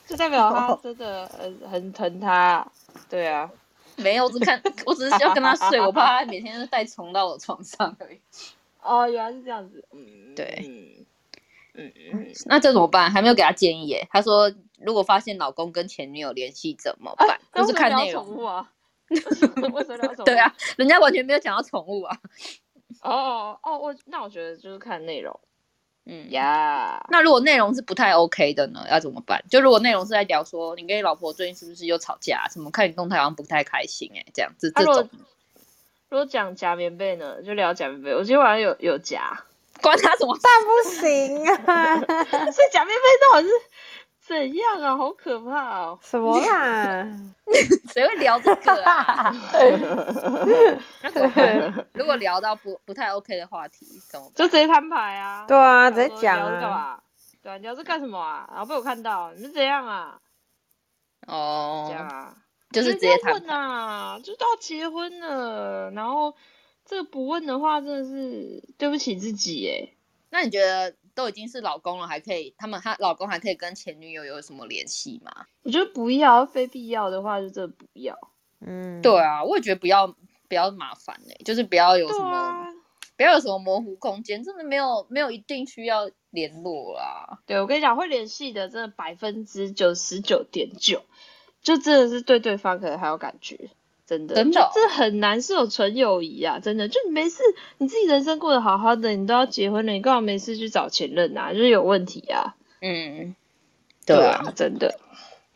[0.07, 2.67] 就 代表他真的很很疼他。
[3.09, 3.51] 对啊，
[3.97, 8.21] 没有，我只看，我只是要跟他睡，我怕他每天都带虫到我床上而已。
[8.83, 9.85] 哦，原来是这样子。
[9.93, 11.07] 嗯，对嗯
[11.75, 13.11] 嗯嗯，那这怎么办？
[13.11, 14.07] 还没有给他建议耶。
[14.11, 17.41] 他说，如果发现老公跟前女友联系怎么办？
[17.53, 18.37] 那就是看内宠容。
[18.37, 18.71] 物啊。
[19.11, 19.49] 为什
[19.89, 20.25] 么聊宠物？
[20.27, 22.17] 对啊，，人家完全没有讲到宠物啊。
[23.03, 25.39] 哦哦，我那我觉得就是看内容
[26.07, 27.05] 嗯，呀。
[27.11, 29.45] 那如果内容是不太 OK 的呢，要怎么办？
[29.51, 35.11] 就如果内容是在聊说你跟你老婆最近是不是又吵架，什么看你动态好像不太开心、哎，这样子这啊如果种
[36.09, 38.11] 如果讲假棉被呢，就聊假棉被。
[38.15, 39.45] 我今天晚上有有夹，
[39.81, 40.43] 关他什么事？
[40.43, 41.97] 但不行啊！
[42.51, 43.53] 所以假棉被到底是
[44.31, 44.97] 怎样啊？
[44.97, 45.99] 好可怕哦！
[46.01, 47.05] 什么啦？
[47.93, 49.35] 谁会聊这个啊？
[51.03, 51.87] 那怎么办？
[51.95, 54.35] 如果聊到不不太 OK 的话题，怎么办？
[54.37, 55.45] 就直接摊牌啊。
[55.49, 56.61] 对啊，直接说讲啊。
[56.71, 57.01] 嘛？
[57.43, 58.49] 对啊，你聊这干什么啊？
[58.53, 60.21] 然后被我看到，你是怎样啊？
[61.27, 62.37] 这样哦，啊，
[62.71, 66.37] 就是直接问啊，就都要结婚了，然后
[66.85, 69.93] 这个不问的话，真的是对不起自己耶。
[70.31, 75.47] 那你觉得都已经是老公了，还可以他们他老公还可以跟前女友有什么联系吗？
[75.63, 78.17] 我觉得不要，非必要的话就真的不要。
[78.61, 80.07] 嗯，对啊，我也觉得不要
[80.49, 82.67] 不要麻烦哎、就是不要有什么、啊，
[83.17, 87.41] 不要有什么模糊空间，真的没有没有一定需要联络啦。
[87.47, 91.03] 对我跟你讲，会联系的真的百分之九十九点九，
[91.63, 93.71] 就真的是对对方可能还有感觉。
[94.11, 94.35] 真的，
[94.75, 96.59] 这很难是有纯友谊啊！
[96.59, 97.43] 真的，就你没事，
[97.79, 101.53] 你自己人生过得好好的，你都要结婚了，你干嘛没事去找前任啊？
[101.53, 102.57] 就是有问题啊！
[102.81, 103.37] 嗯，
[104.05, 104.99] 对啊，真的，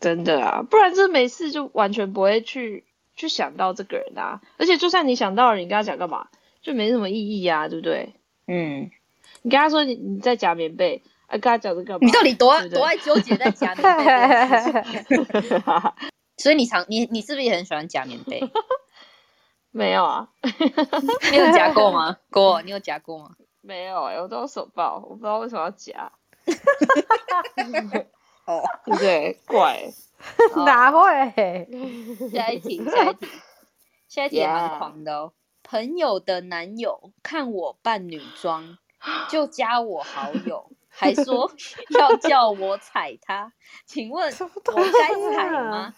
[0.00, 2.84] 真的啊，不然这没事就完全不会去
[3.16, 4.40] 去想到这个人啊。
[4.58, 6.28] 而且就算你想到了，你跟他讲干嘛，
[6.62, 8.14] 就没什么意义啊，对不对？
[8.46, 8.90] 嗯，
[9.42, 12.00] 你跟他说你你在夹棉被，啊，跟他讲这干嘛？
[12.02, 13.82] 你到底多对对多爱纠结在假棉
[15.08, 15.24] 被？
[16.36, 18.40] 所以你常你你是不是也很喜欢夹棉被？
[19.70, 20.28] 没有啊，
[21.32, 22.16] 你有夹过吗？
[22.30, 23.30] 过，你有夹过吗？
[23.60, 26.12] 没有哎、我都有手抱，我不知道为什么要夹，
[28.44, 28.62] 哦，
[28.98, 29.40] 对？
[29.46, 29.92] 怪欸、
[30.64, 31.68] 哪会？
[32.30, 33.26] 下一题，下一题，
[34.06, 35.32] 下一题也蛮狂的哦。
[35.62, 38.76] 朋友的男友看我扮女装，
[39.30, 41.50] 就加我好友，还说
[41.98, 43.50] 要叫我踩他。
[43.86, 45.94] 请问我该踩吗？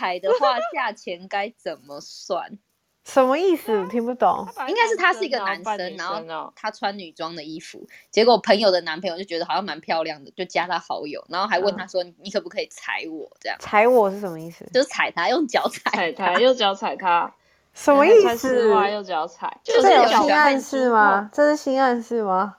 [0.00, 2.58] 踩的话，价钱该怎么算？
[3.04, 3.86] 什么意思？
[3.88, 4.46] 听不懂。
[4.68, 14.64] 应该是他是一个男生，然后哦，他穿女装的衣服，结果朋友的男朋友就觉得好像蛮漂亮的，就加他好友，然后还问他说：“你你可不可以踩我？”这样踩我是什么意思？
[14.72, 17.34] 就是踩他，用脚踩踩他右脚踩他，
[17.74, 18.70] 什么意思？
[18.74, 21.30] 袜右脚踩，就是有有脚性暗示吗？
[21.32, 22.56] 这是性暗示吗？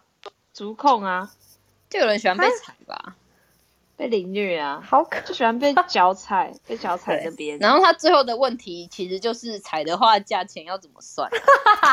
[0.52, 1.32] 足控啊，
[1.90, 3.16] 就有人喜欢被踩吧。
[4.02, 7.60] 被凌虐啊，好可就喜欢被脚踩，被脚踩那边。
[7.60, 11.30] 然后他最后的问题其实就是踩的话，价钱要怎么算？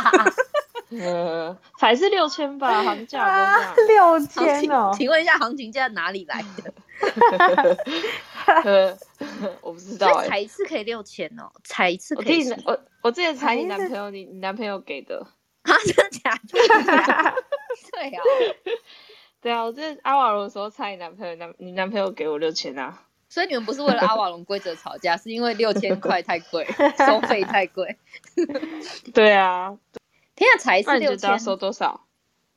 [0.91, 4.17] 呃，踩是六千吧，行价都这样。
[4.17, 4.91] 六千哦！
[4.97, 7.77] 请问一下，行情价哪里来的？
[8.65, 8.97] 呃，
[9.61, 15.27] 我不知道踩一次可以六千哦，踩一次我可以我我之前踩你男朋友，你你男朋友给的。
[15.61, 17.35] 啊，真的假的？
[17.93, 18.23] 对啊，
[19.41, 23.03] 对啊，我之前阿瓦隆的时候踩你男朋友，男你男朋友给我六千啊。
[23.31, 26.67] 所以你们不是为了阿瓦隆规则吵架，是因为六千块太贵，
[27.07, 27.99] 收费太贵。
[29.13, 29.77] 对啊，
[30.35, 32.07] 天啊，才是六千，收多少？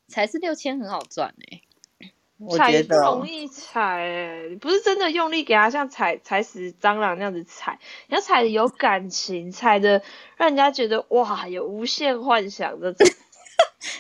[0.08, 1.62] 才是六千很好赚哎、
[2.40, 10.02] 我踩不觉得哦容易踩、欸，你不是真的用力给它像踩踩死蟑螂那样子踩，你要踩的有感情，踩的
[10.38, 13.08] 让人家觉得哇有无限幻想这种，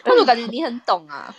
[0.03, 1.35] 但是我感觉你很懂啊。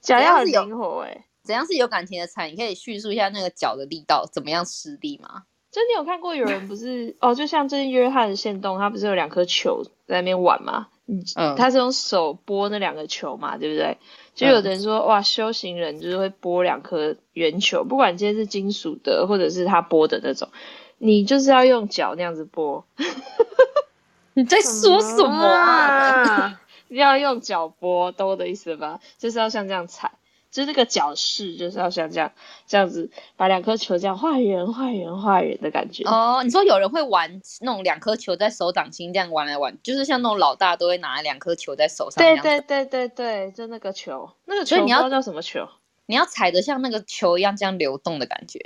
[0.00, 2.50] 脚要很灵活哎、怎样是有感情的踩？
[2.50, 5.44] 你可以叙述一下那个脚的力道怎么样施力吗？
[5.70, 10.88] 就你有看过有人不是哦，就像最近约翰的线动，他不是有两颗球在那边玩吗？
[11.06, 13.98] 嗯，嗯他是用手拨那两个球嘛，对不对？
[14.34, 20.48] 就有的人说，哇，修行人就是会拨两颗圆球，不管今天是金属的，或者是他拨的那种，
[20.96, 22.86] 你就是要用脚那样子拨，
[24.34, 26.60] 你在说什么啊？
[26.88, 29.00] 要用脚拨，懂我的意思吧？
[29.18, 30.12] 就是要像这样踩，
[30.50, 32.32] 就是那个脚势，就是要像这样
[32.66, 36.04] 这样子把两颗球这样画圆、画圆、画圆的感觉。
[36.04, 45.68] 哦，你说有人会玩那种两颗球在手掌心这样玩来玩，就是像那种老大都会拿两颗球在手上这对样对对对对，就那个球，那个球你要叫什么球
[46.06, 48.58] 你要踩得像那个球一样这样流动的感觉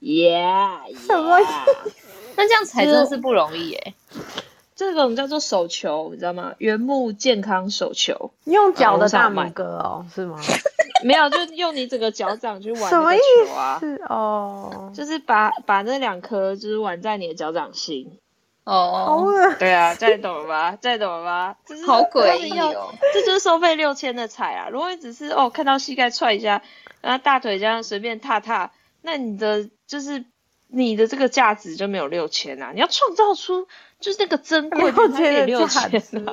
[0.00, 1.38] ，？Yeah，什么
[2.36, 3.94] 那这样踩真的是不容易耶。
[4.74, 6.54] 这种叫做手球，你知道吗？
[6.58, 10.38] 原木健康手球，用脚的大拇哥哦， 是吗？
[11.04, 18.18] 没有，就用你整个脚掌去玩什么那个意球啊，是哦，就是把把那两颗就是玩在你的脚掌心。
[18.64, 20.78] 好哦，恶对啊，这懂了吧？
[20.80, 21.56] 这懂了吧？
[21.66, 22.94] 这是好诡异哦。
[23.12, 24.68] 这就是收费六千的彩啊！
[24.70, 26.62] 如果你只是哦看到膝盖踹一下，
[27.00, 30.24] 然后大腿这样随便踏踏，那你的就是
[30.68, 32.70] 你的这个价值就没有六千啊！
[32.72, 33.66] 你要创造出
[34.02, 36.24] 就是那个珍贵，六才 给千六的价值千？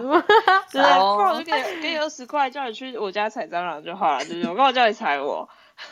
[0.72, 1.00] 对不然
[1.34, 4.50] 我就给你给你二十块，叫你去我家采蟑螂就好了，对不对？
[4.50, 5.48] 我干嘛叫你踩我？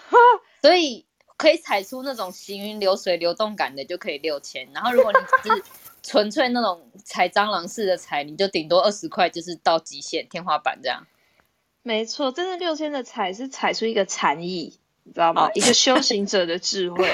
[0.62, 1.06] 所以
[1.38, 4.68] 可以踩出那种行云流水、流动感的，就可以六千。
[4.74, 5.64] 然后如果你只是
[6.04, 11.06] 纯粹那种踩蟑螂式的踩，你就顶多二十块，就是到极限天花板这样。
[11.84, 15.48] 没错，真的六千的踩是踩出一个禅意，你知道吗？
[15.48, 17.10] 哦一个修行者的智慧。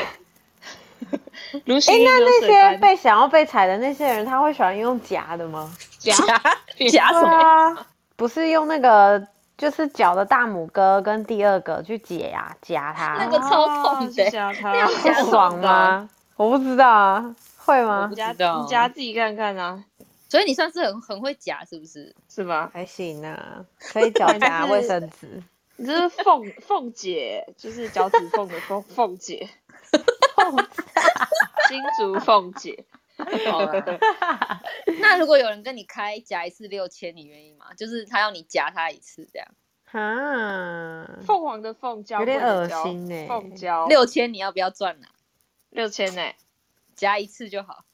[1.66, 5.72] 如哎，那那些被想要被踩的那些人，他会喜欢用夹的吗？
[6.00, 6.42] 夹夹
[6.90, 7.30] 夹什么？
[7.30, 16.10] 啊，不是用那个，就是脚的大拇哥跟第二个去解呀、夹它，那个超痛的哦夹它，那样爽吗？
[16.36, 18.16] 我不知道啊，会吗不？
[18.16, 19.84] 夹知道你夹自己看看啊，
[20.30, 22.16] 所以你算是很很会夹，是不是？
[22.28, 22.70] 是吧？
[22.74, 25.44] 还行啊，可以脚 夹卫生纸。
[25.76, 29.50] 你这是凤凤姐，就是脚趾缝的凤凤姐，
[31.70, 32.86] 新竹凤姐。
[35.00, 37.68] 那如果有人跟你开夹一次六千，你愿意吗？
[37.78, 39.48] 就是他要你夹他一次这样，
[39.92, 45.08] 啊，凤凰的凤胶有点恶心欸凤胶六千你要不要赚呢、
[45.70, 46.34] 六千呢？
[46.96, 47.86] 夹一次就好。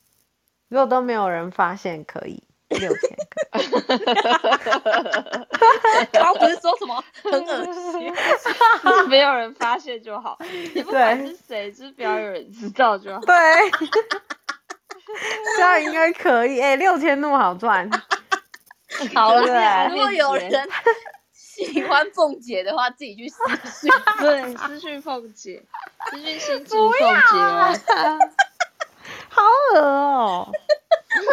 [0.70, 3.18] 如果都没有人发现，可以六千。
[6.12, 8.14] 刚刚不是说什么 很恶心？
[9.08, 10.38] 没有人发现就好，
[10.74, 13.20] 也不管是谁，就是不要有人知道就好。
[13.22, 13.36] 对，
[15.58, 16.60] 这样应该可以。
[16.62, 17.90] 哎、六千那么好赚，
[19.14, 20.52] 好了，如果有人
[21.34, 23.38] 喜欢凤姐的话，自己去私
[23.88, 23.92] 讯。
[24.20, 25.64] 对，私讯凤姐，
[26.10, 27.06] 私讯新竹凤姐
[27.38, 27.74] 哦。
[29.30, 29.42] 好
[29.74, 30.52] 恶哦、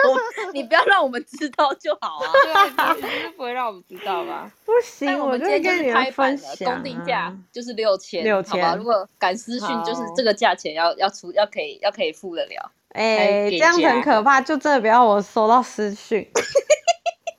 [0.52, 2.94] 你不要让我们知道就好啊。
[3.36, 4.50] 不会让我们知道吧？
[4.64, 6.40] 不行，但我们今天就是拍板了。
[6.64, 8.70] 公定价就是六千，六好吧？
[8.70, 12.72] 千如果赶私讯，就是这个价钱要要出，要可以要可以付得了。
[12.90, 16.26] 哎、这样很可怕，就真的不要我收到私讯，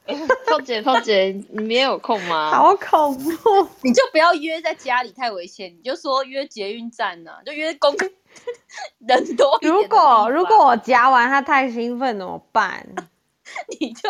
[0.47, 2.51] 凤姐，凤姐，你们也有空吗？
[2.51, 3.67] 好恐怖。
[3.81, 5.75] 你就不要约在家里，太危险。
[5.77, 7.95] 你就说约捷运站呢、就约公
[8.99, 12.87] 人多一点的如果如果我夹完他太兴奋怎么办？
[13.79, 14.09] 你就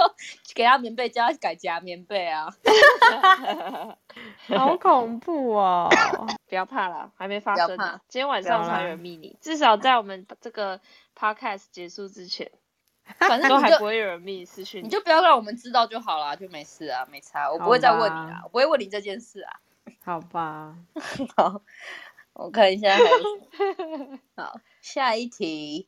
[0.56, 2.48] 给他棉被，叫他改夹棉被啊。
[4.48, 5.88] 好恐怖哦！
[6.50, 8.02] 不要怕了，还没发不要怕生呢。
[8.08, 10.82] 今天晚上才有秘密，至少在我们这个
[11.16, 12.52] podcast 结束之前，
[13.20, 19.60] 反正都还不会有人密私讯你就不要让我们知道就好了，就没事啊，没差，我不会再问你啦，我不会问你这件事啊。
[20.04, 20.76] 好吧，
[21.36, 21.62] 好，
[22.34, 23.08] 我看一下还有。
[24.36, 25.88] 好，下一题。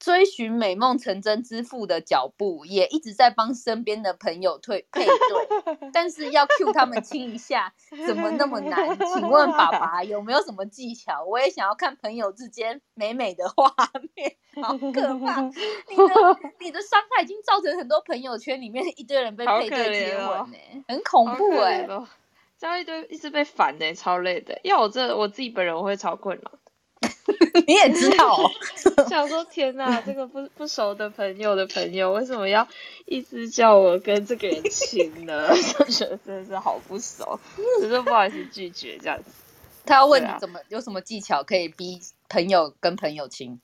[0.00, 7.72] 追寻美梦成真之父的脚步，也一直在帮身边的朋友退配对，但是要 cue 他们 亲一下，
[8.06, 8.98] 怎么那么难？
[8.98, 11.22] 请问爸爸有没有什么技巧？
[11.24, 13.74] 我也想要看朋友之间美美的画
[14.14, 15.42] 面，好可怕！
[15.90, 21.86] 你的你的伤害已经造成很多朋友圈里面一堆人被配对接吻呢、很恐怖哎、
[22.58, 24.58] 这样一堆一直被烦呢、超累的。
[24.64, 26.52] 要我这我自己本人我会超困扰，
[27.66, 28.50] 你也知道、哦。
[29.08, 32.66] 想说天哪，这个不不熟的朋友的朋友为什么要
[33.06, 35.48] 一直叫我跟这个人亲呢？
[35.78, 37.38] 就觉得真的是好不熟，
[37.80, 39.30] 只是不好意思拒绝这样子。
[39.86, 43.60] 他要问你怎么、有什么技巧可以逼朋友跟朋友亲？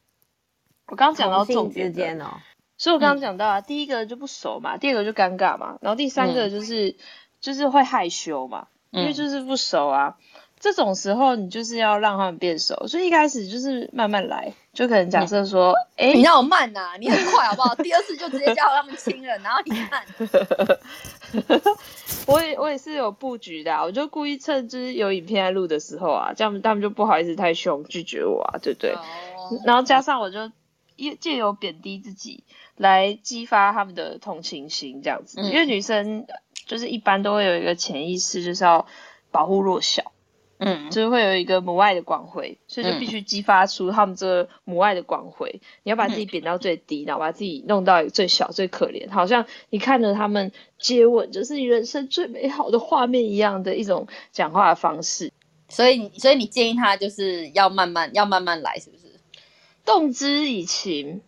[0.89, 2.41] 我刚刚讲到重点之间哦，
[2.79, 6.97] 所以我刚刚讲到啊，第一个就不熟嘛，第二个就尴尬嘛，然后第三嗯个就是、
[7.41, 10.17] 就是会害羞嘛，因为嗯就是不熟啊。
[10.59, 17.75] 这种时候你就是要让他们变熟，所以一开始就是慢慢来，就可能假设说，哎、你让我慢呐、你很快好不好？
[17.77, 20.03] 第二次就直接叫他们亲了，然后你 慢，
[22.27, 28.93] 我也我也是有布局的、啊，我就故意趁就是有影片在录的时候啊，这样他们就不好意思太凶拒绝我啊，对不对？
[28.93, 29.01] 哦
[29.65, 30.51] 然后加上我就
[30.97, 32.43] 借借由贬低自己
[32.77, 35.41] 来激发他们的同情心，这样子。
[35.41, 36.27] 嗯因为女生
[36.67, 38.89] 就是一般都会有一个潜意识，就是要
[39.31, 40.11] 保护弱小，
[40.59, 45.61] 嗯就是会有一个母爱的光辉，所以就必须激发出他们这个母爱的光辉。
[45.83, 55.31] 你要把自己贬到最低，然后把自己弄到最小、最可怜，好像你看着他们接吻，就是你人生最美好的画面一样的一种讲话的方式。
[55.69, 59.03] 所以所以你建议他就是要慢慢要慢慢来，是不是？
[59.85, 61.21] 动之以情，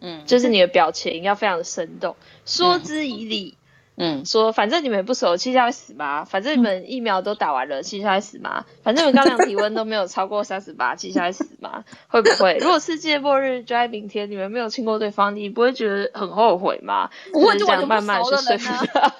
[0.00, 2.14] 嗯就是你的表情要非常的生动，
[2.46, 3.57] 说之以理。
[3.98, 6.24] 嗯，说反正你们也不熟，气下会死吗？
[6.24, 8.64] 反正你们疫苗都打完了，气下会死吗？
[8.82, 11.84] 反正你们刚量体温都没有超过三十八， 气下会死吗？
[12.08, 12.56] 会不会？
[12.60, 17.10] 如果世界末日就在明天，你们没有亲过对方，你不会觉得很后悔吗？
[17.32, 19.14] 不会就慢慢去说服他。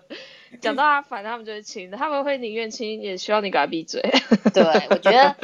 [0.60, 4.00] 讲到他烦，他们就会亲，他们会宁愿亲，也希望你给他闭嘴。
[4.52, 5.36] 对，我觉得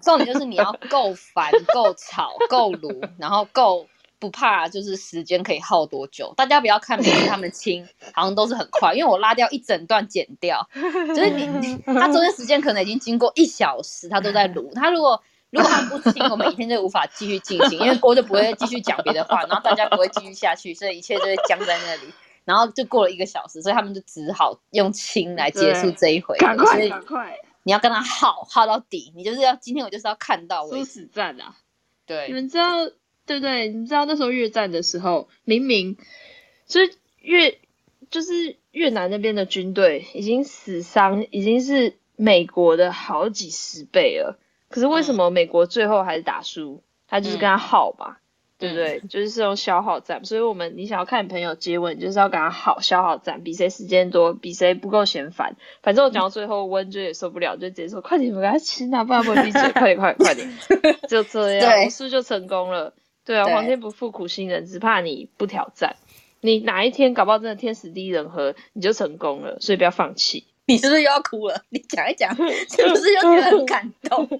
[0.00, 3.86] 重点就是你要够烦、 够吵、够鲁，然后够
[4.18, 6.32] 不怕，就是时间可以耗多久。
[6.36, 14.72] 大家不要看每次他们亲，好像都是很快，因为我拉掉一整段剪掉，就是你你 他中间时间可能已经经过一小时，他都在撸。
[14.74, 22.12] 他如果如果他不亲，我每一天就无法继续进行，因为锅就不会继续讲别的话，然后大家不会继续下去，所以一切就会僵在那里。
[22.44, 26.36] 然后就过了一个小时，所以他们就只好用亲来结束对这一回。
[26.38, 30.84] 赶快，赶快，你要跟他耗耗到底，你就是要今天我就是要看到为。
[30.84, 31.56] 死战啊！
[31.56, 32.88] 你对，们知道
[33.26, 33.68] 对不对？
[33.68, 35.96] 你知道那时候越战的时候，明明
[36.66, 37.58] 就是越
[38.10, 46.82] 就是越南那边的军队已经死伤已经是美国的好几十倍了，可是为什么美国最后还是打输？
[47.08, 48.16] 他就是跟他耗嘛。
[48.58, 49.00] 对不对？
[49.00, 55.56] 就是是用消耗战，所以我们你想要看朋友接吻，你就是要跟他耗消耗战，比谁时间多，比谁不够嫌烦。
[55.82, 60.48] 反正我讲到最后，温就也受不了，就直接说：“快点，我给他亲啊，不然不会闭嘴，快点，快点，快点。
[61.06, 62.94] ”就这样，对我是不是就成功了？
[63.26, 65.96] 对啊，对皇天不负苦心人，只怕你不挑战。
[66.40, 70.46] 你哪一天搞不好真的天时地利人和，你就成功了，所以不要放弃。
[70.66, 71.62] 你是不是又要哭了？
[71.68, 74.28] 你讲一讲， 是不是又觉得很感动？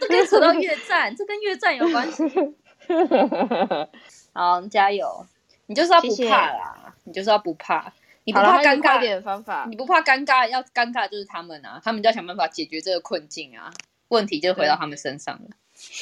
[0.00, 2.22] 这跟扯到越战，这跟越战有关系。
[4.32, 5.26] 好，加油！
[5.66, 7.92] 你就是要不谢谢怕啦，你就是要不怕，
[8.24, 9.76] 你不怕尴尬，点的方法你。
[9.76, 13.72] 不怕尴尬，要尴尬就是他们啊，他们就要想办法解决这个困境啊，
[14.08, 15.50] 问题就回到他们身上了。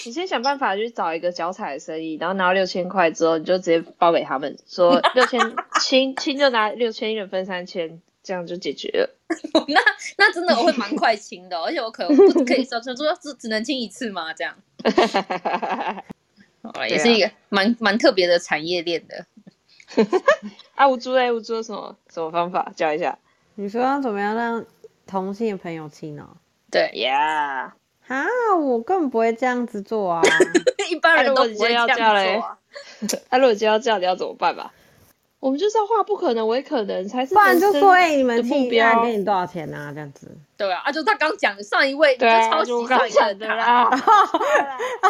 [0.07, 5.41] 你先想办法去找一个脚踩的生意，然后拿到六千块之后，你就直接包给他们，说 六千
[5.81, 9.11] 亲亲就拿六千，一人分三千，这样就解决了。
[9.69, 9.81] 那
[10.19, 14.33] 那真的我会蛮快亲的哦、而且我可能不可以说说说只只能亲一次吗？
[14.35, 14.55] 这样。
[16.63, 19.27] 哦也是一个蛮蛮特别的产业链的。
[20.75, 23.19] 啊，我猪嘞，无猪有什么什么方法教一下？
[23.55, 24.65] 你说要怎么样让
[25.07, 26.37] 同性的朋友亲哦？
[26.71, 27.75] 对，呀，
[28.09, 28.25] 啊，
[28.61, 30.23] 我根本不会这样子做啊！
[30.91, 32.59] 一般人都如果你今天要不会这样做啊。
[33.31, 34.73] 那 如果今天要这样，你要怎么办吧？
[35.45, 39.93] 我们就是要化不可能为可能，才是不然就人生说，哎、你们的目标下给你多少钱啊？
[39.93, 40.35] 这样子。
[40.57, 43.55] 对啊，啊，就他刚讲的上一位，你就抄就我袭上一个他。
[43.55, 43.91] 啦。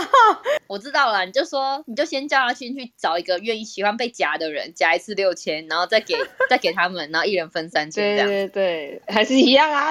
[0.66, 6.16] 我知道了，你就说，你就先叫他先去找一个愿意喜欢被夹的人，夹一次六千，然后再给
[6.50, 8.28] 再给他们，然后一人分三千对这样。
[8.28, 9.88] 对对，还是一样啊。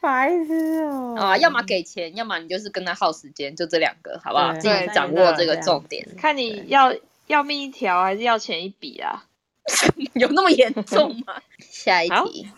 [0.00, 4.52] 白痴哦、啊，要么给钱，要么你就是跟他耗时间，就这两个，好不好？
[4.52, 6.94] 对自己掌握这个重点，看你要
[7.26, 9.24] 要命一条，还是要钱一笔啊？
[10.14, 11.42] 有那么严重吗？
[11.58, 12.48] 下一题，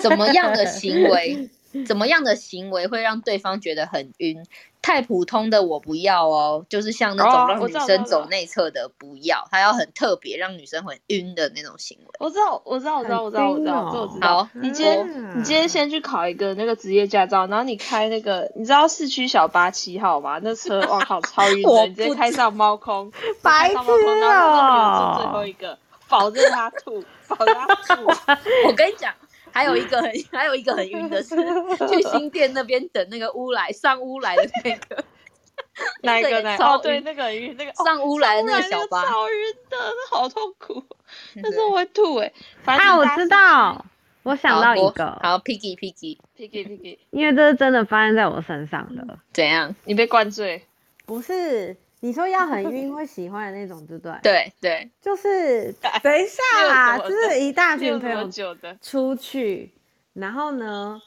[0.00, 1.50] 怎么样的行为，
[1.86, 4.46] 怎么样的行为会让对方觉得很晕？
[4.88, 12.06] 太普通的我不要哦，就是像那种让女生走内侧的不要，他要很特别，让女生很晕的那种行为。
[12.18, 14.28] 我知道，我知道，我知道，我知道，我知道，这我知道。
[14.44, 20.40] 好，你今天啊你今天先去考一个那个职业驾照，然后你开那个，你知道市区小巴七号吗？
[20.42, 21.86] 那车哇靠，超晕的！
[21.88, 23.12] 你直接开上猫空，
[23.42, 25.76] 白开上猫空，最后一个，
[26.08, 28.06] 保证他吐，保证他吐。
[28.66, 29.12] 我跟你讲，
[29.52, 31.36] 还有一个很 还有一个很晕的是
[31.88, 35.04] 去新店那边等那个乌来上乌来的那个。
[36.02, 36.56] 哪个呢？
[36.56, 40.84] 超哦，对，那个很晕，那个哦上乌来的那个小巴，超晕的，那好痛苦，
[41.40, 42.32] 但是我会吐哎。
[42.64, 43.84] 啊，我知道，
[44.24, 49.74] 我想到一个，好 Piggy Piggy Piggy Piggy，因为这是真的发生在我身上的，怎样？
[49.84, 50.64] 你被灌醉，
[51.06, 54.18] 不是你说要很晕会喜欢的那种，对不对？
[54.22, 55.72] 对对，就是
[56.02, 58.28] 等一下啦，就是一大群朋友
[58.80, 59.72] 出去，
[60.12, 61.00] 然后呢，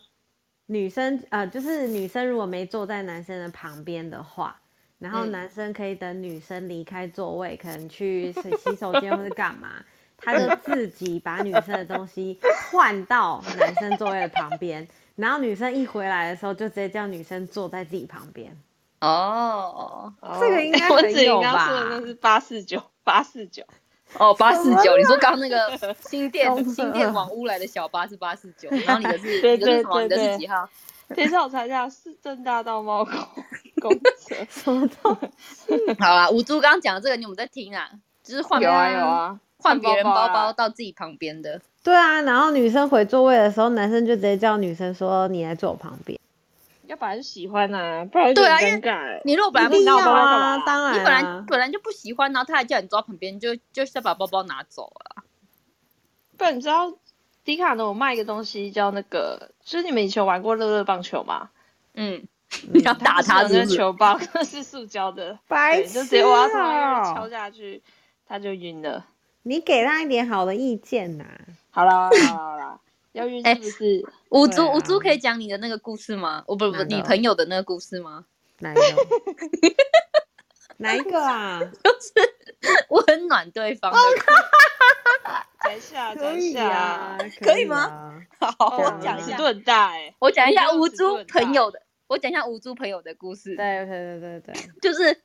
[0.65, 4.59] 女生呃，就是女生如果没坐在男生的旁边的话，
[4.99, 9.83] 然后嗯男生可以等女生离开座位，可能去洗洗手间或者干嘛，
[10.17, 12.37] 他就自己把女生的东西
[12.69, 14.85] 换到男生座位的旁边，
[15.15, 18.55] 然后女生一回来的时候，就直接叫女生坐在自己旁边。
[19.02, 23.64] 哦这个应该我只刚刚说吧的那是八四九八四九，
[24.18, 25.78] 哦，八四九，你说刚刚那个
[26.08, 30.02] 新店新店往乌来的小巴是八四九，然后你的是 对你的是什么？
[30.02, 30.70] 你的对对对是几号？
[31.16, 33.14] 等一下我查一下，是正大到猫公
[33.82, 35.74] 公车，什么东西？
[35.99, 37.89] 好啦，五猪刚刚讲的这个，你有没有在听啊？
[38.24, 41.60] 就是换有啊有啊，换别人包啊包到自己旁边的。
[41.84, 46.20] 对啊，然后女生回座位的时候，男生就直接叫女生说：“你来坐我旁边。
[46.91, 49.21] 要不然就喜欢啊，不然就对啊很尴尬欸。
[49.23, 50.97] 你如果”本来一定要不知道包包干啊，嘛，当然、啊。
[50.97, 55.23] 你本来本来就不喜欢，然后他还叫你坐旁边，就就是要把包包拿走了。
[56.37, 56.93] 不然你知道
[57.45, 61.49] 迪卡侬有卖一个东西叫那个，就是你们以前玩过乐乐棒球吗？
[61.93, 62.27] 嗯，
[62.73, 63.77] 你 要打他它是有那个是不是？
[63.77, 67.81] 球棒是塑胶的，对，白痴就直接我要从那边哦敲下去，
[68.27, 69.05] 他就晕了。
[69.43, 71.25] 你给他一点好的意见呐、
[71.71, 72.79] 好啦好啦好啦，
[73.14, 74.05] 要晕哎是不是？
[74.30, 76.43] 五对啊猪五猪可以讲你的那个故事吗？
[76.47, 78.26] 我不不，你朋友的那个故事吗？
[78.59, 78.82] 哪一个？
[80.78, 81.59] 哪一个啊？
[81.59, 82.12] 就是
[82.89, 83.93] 温暖对方。
[85.64, 87.78] 等一下，可等一以啊下，，可以吗
[88.39, 88.53] 啊？
[88.57, 90.16] 好，哦我讲一下尺度，很大哎。
[90.20, 93.55] 我讲一下无你这个尺度猪朋友的，我讲一下五猪朋友的故事。
[93.55, 95.22] 对对对对对，就是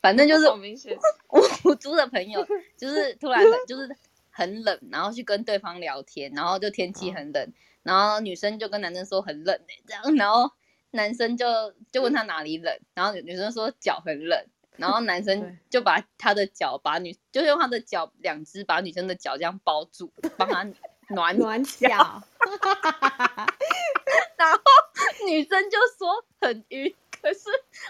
[0.00, 0.98] 反正就是好明显，
[1.64, 2.44] 无猪的朋友，
[2.76, 3.96] 就是突然的就是
[4.38, 10.52] 很冷，然后去跟对方聊天，然后就天气很冷，然后女生就跟男生说很冷、欸、这样，然后
[10.92, 20.62] 男生就就问他哪里冷，然后女生说脚很冷，然后男生就把他的脚把女就用他的脚两只把女生的脚这样包住，帮他
[21.10, 22.22] 暖暖脚，
[24.38, 24.60] 然后
[25.26, 27.48] 女生就说很晕，可是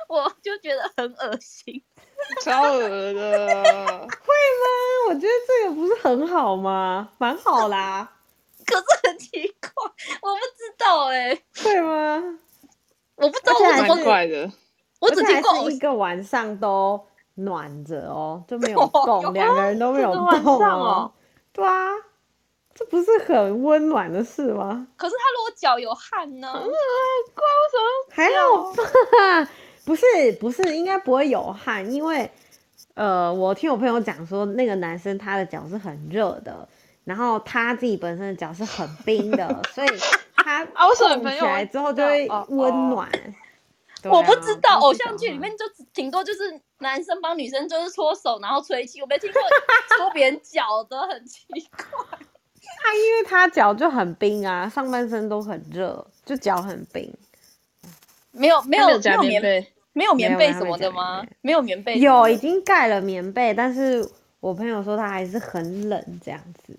[0.09, 1.83] 我就觉得很恶心。
[2.45, 3.65] 超恶的。
[3.65, 4.65] 会吗
[5.09, 7.11] 我觉得这个不是很好吗？
[7.19, 8.11] 蛮好啦，
[8.67, 9.71] 可是很奇怪，
[10.23, 12.39] 我不知道哎、会吗？
[13.17, 14.51] 我不知道怎么怪的，
[15.01, 17.05] 我只听过一个晚上都
[17.35, 21.13] 暖着哦，就没有哦动，有两个人都没有动上哦。
[21.53, 21.89] 对啊，
[22.75, 24.87] 这不是很温暖的事吗？
[24.97, 26.49] 可是他如果脚有汗呢？
[26.55, 26.63] 嗯、
[27.35, 28.73] 怪我什么还好
[29.45, 29.51] 吧？
[29.89, 30.05] 不是
[30.39, 32.31] 不是，应该不会有汗，因为
[32.93, 36.69] 呃，我听我朋友讲说，那个男生他的脚是很热的，
[37.05, 39.89] 然后他自己本身的脚是很冰的， 所以
[40.37, 43.11] 他啊为什么动朋友会起来之后就会温暖。
[44.03, 45.65] 对我啊不知道，偶像剧里面就
[45.95, 49.01] 挺多，就是男生帮女生就是搓手，然后吹气。
[49.01, 49.41] 我没听过
[49.97, 52.19] 搓别人脚的，很奇怪。
[52.85, 57.11] 他 因为他脚就很冰啊，上半身都很热，就脚很冰。
[58.33, 61.27] 没有没有没有棉被，没有棉被什么的吗？
[61.43, 66.73] 没有棉被有已经盖了棉被，但是我朋友说他还是很冷这样子。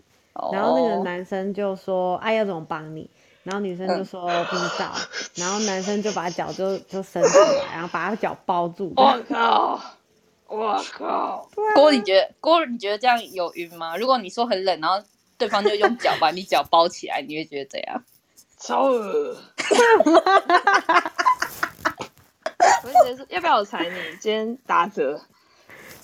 [0.54, 3.10] 然后那个哦男生就说：“哎、要怎么帮你？”
[3.44, 4.94] 然后女生就嗯说：“不知道。”
[5.36, 8.94] 然后男生就把脚就就伸出来，然后把他脚包住。
[8.96, 9.82] 我靠，
[10.48, 11.46] 我靠，
[11.76, 13.98] 郭，你觉得郭，你觉得这样有晕吗？
[13.98, 14.96] 如果你说很冷，然后
[15.38, 18.02] 对方就用脚把你脚包起来，你会觉得怎样？
[18.58, 19.36] 超恶。
[23.30, 23.96] 要不要我踩你？
[24.20, 25.22] 今天打折。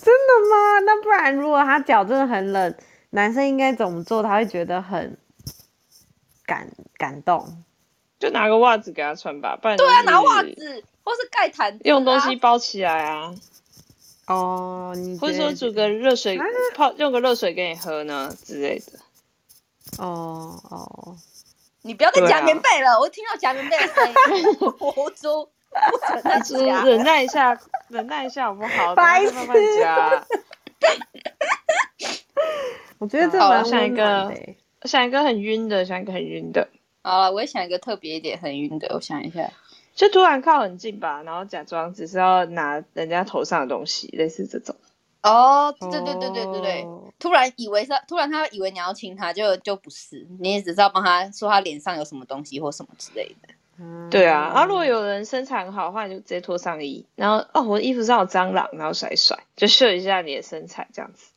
[0.01, 0.80] 真的吗？
[0.86, 2.76] 那不然如果他脚真的很冷，
[3.11, 4.21] 男生应该怎么做？
[4.21, 5.17] 他会觉得很
[6.45, 7.63] 感感动。
[8.19, 13.34] 就拿个袜子给他穿吧，不然对啊，拿袜子或是盖毯子啊用东西包起来啊，
[14.28, 16.45] 哦，你或者说煮个热水啊
[16.76, 18.99] 泡，用个热水给你喝呢之类的。
[19.97, 21.17] 哦哦，
[21.82, 24.07] 你不要再夹棉被了，我听到夹棉被的声
[24.38, 24.45] 音，
[24.95, 25.49] 我猪，
[26.86, 27.59] 忍耐一下，
[27.89, 28.95] 忍耐一下好不好？
[28.95, 29.86] 白等一下再慢慢夹。
[32.99, 34.34] 我觉得这好蛮温下一个。
[34.84, 36.69] 想一个很晕的，想一个很晕的，
[37.01, 39.51] 好了，我也想一个特别一点很晕的，我想一下。
[39.95, 44.76] 就突然靠很近吧，然后假装只是要拿人家头上的东西，类似这种。
[45.23, 53.55] 哦，对对对对对对，哦突然以为是，突然他以为你要亲他，就就不是，你也只是要帮他说他脸上有什么东西或什么之类的。
[53.80, 61.32] 嗯对啊，然后如果有人身材很好的话，你就直接脱上衣，然后哦，我的衣服上有蟑螂，然后甩一甩，就秀一下你的身材这样子。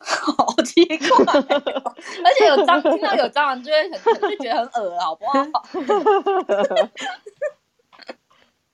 [0.00, 5.34] 好奇怪、哦，而且有蟑，听到有蟑螂就会很就觉得很恶，好不好？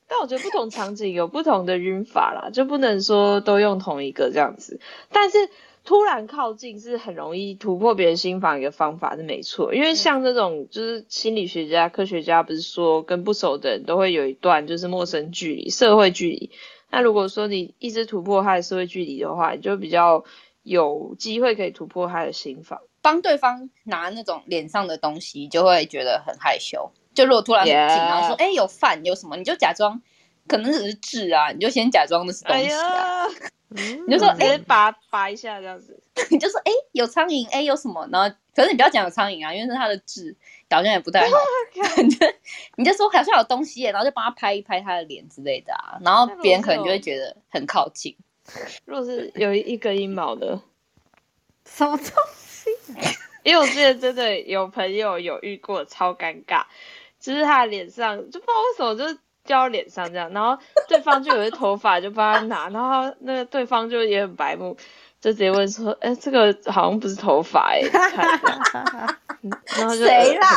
[0.06, 4.78] 但我觉得不同场景有不同的晕法啦，就不能说都用同一个这样子。
[5.10, 5.48] 但是
[5.84, 16.50] 突然靠近是很容易突破别人心房一个方法是没错，因为像这种就是心理学家、科学家不是说跟不熟的人都会有一段就是陌生距离、社会距离。
[16.90, 20.24] 那如果说你一直突破他的社会距离的话，你就比较
[20.62, 22.80] 有机会可以突破他的心房。
[23.02, 26.92] 帮对方拿那种脸上的东西，就会觉得很害羞。
[27.12, 30.00] 就如果突然很近 Yeah 然后说：“哎、有饭有什么？”你就假装
[30.46, 33.26] 可能只是痣啊，你就先假装那是东哎西啊。
[34.06, 36.00] 你就说直接拔拔一下这样子。
[36.30, 40.36] 你就说：“哎、有苍蝇，哎、有什么？”然后可是你不要讲有苍蝇啊，因为是他的痣，
[40.70, 41.36] 好像也不太好。
[42.00, 42.26] 你就
[42.76, 48.16] 你就说好像有东西耶，然后就帮他拍一拍他的脸之类的啊，然后别人可能就会觉得很靠近。
[48.84, 50.60] 如果是有一根阴毛的，
[51.66, 52.70] 什么东西？
[53.42, 56.64] 因为我之前真的有朋友有遇过，超尴尬，
[57.18, 64.76] 就是他的脸上就不知道为什么就是掉到脸上这样，然后对方就有些头发就帮他拿，然后那个对方就也很白目，
[65.20, 67.80] 就直接问说，哎、这个好像不是头发哎、
[69.76, 70.10] 然后就很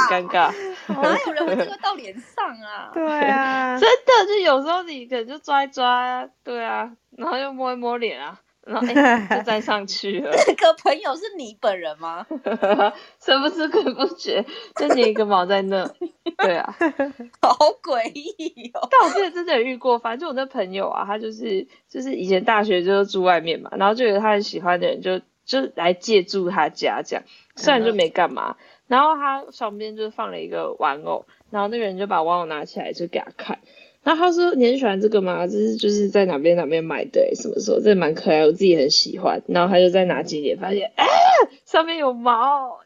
[0.10, 0.52] 尴尬，
[0.88, 2.90] 哪有人会这个到脸上啊？
[2.94, 10.32] 对啊，真的就有时候你可能就抓一抓啊，对啊，然后又摸一摸脸啊，然后哎、就站上去了。
[10.46, 12.26] 这个朋友是你本人吗？
[13.24, 14.46] 神不知鬼不觉
[14.76, 15.90] 就粘一个毛在那，
[16.38, 16.76] 对啊。
[17.42, 18.88] 好诡异哦！
[18.92, 27.24] 但我之前真的有遇过，反正就我那朋友啊，他就是就是以前大学就是住外面嘛，然后就有他很喜欢的人就就来借住他家这样，
[27.56, 28.58] 虽然就没干嘛，
[28.88, 33.60] 然后他旁边就放了一个玩偶，然后那个人就把玩偶拿起来就给他看。
[34.08, 35.46] 然后他说：“你很喜欢这个吗？
[35.46, 37.82] 这是就是在哪边哪边买的、欸，什么时候？
[37.82, 41.04] 这蛮可爱，我自己很喜欢。”然后他就再拿起脸，发现啊，
[41.66, 42.80] 上面有毛，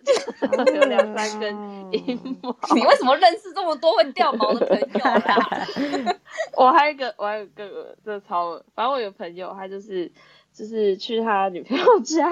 [0.74, 1.54] 有两三根
[1.92, 2.58] 阴毛。
[2.74, 5.68] 你为什么认识这么多会掉毛的朋友啦？
[6.58, 10.12] 我还有一个，我还有一个，这超恶，反正我有朋友，他就是
[10.52, 12.28] 就是去他女朋友家，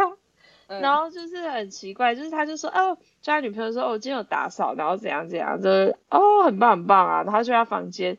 [0.66, 8.18] 嗯然后就是很奇怪，就是他就说，哦，叫他女朋友说，哦，我今天有打扫，然后怎样怎样，就是哦，很棒很棒啊，然后去他房间，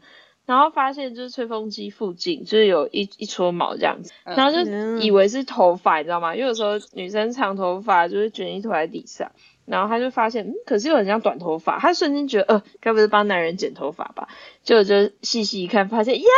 [0.51, 6.35] 然后发现就是吹风机附近就是有一一撮毛这样子，嗯然后就嗯以为是头发，你知道吗？
[6.35, 9.31] 因为有时候女生长头发就是卷一坨在地上。
[9.67, 14.27] 然后他就发现，嗯，可是又很像短头发，他瞬间觉得，呃，该不是帮男人剪头发吧？
[14.65, 16.29] 结果就细细一看，发现呀，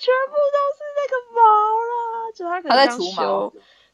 [0.00, 1.40] 全部都是那个毛
[1.86, 2.32] 啦！
[2.34, 3.52] 就他可能刚除毛修，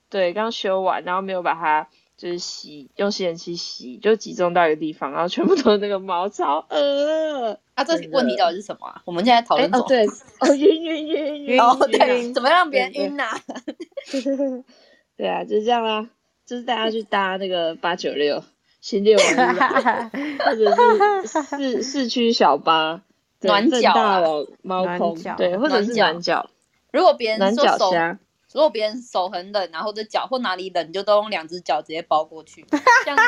[0.08, 1.86] 对，刚修完，然后没有把它
[2.16, 7.58] 就是洗，用吸尘器洗，就集中到一个地方，然后全部都是那个毛，超恶。
[7.74, 9.02] 啊，这问题到底是什么啊？
[9.04, 9.84] 我们现在讨论什么？
[9.88, 13.30] 对，哦，晕晕晕 晕哦，晕对，怎么让别人晕呐？
[15.16, 16.08] 对啊，就是这样啦，
[16.46, 18.44] 就是大家去搭那个八九六
[18.80, 19.60] 新六晚路，
[20.38, 23.02] 或者是市 市区小巴，
[23.40, 26.48] 暖脚猫空，对，或者是暖暖脚，
[26.92, 28.18] 如果别人暖说手，脚虾，
[28.54, 32.64] 如果别人手很冷，然后或者脚或哪里冷，你就都用两只脚直接包过去，
[33.04, 33.18] 这样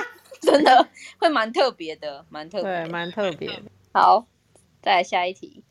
[0.41, 2.89] 真的会蛮特别的，蛮特别对，的。
[2.91, 3.62] 蛮特别的。
[3.93, 4.29] 好，
[4.81, 5.64] 再来下一题。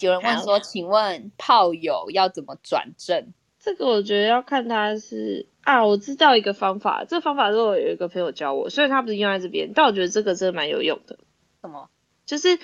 [0.00, 3.32] 有人问说，请问炮友要怎么转正？
[3.58, 11.18] 这个我觉得要看他是啊，我知道一个方法，这方法是我有一个朋友教我，虽然他不是用在这边，但我觉得这个真的蛮有用的。
[11.62, 11.88] 什么？
[12.26, 12.58] 就是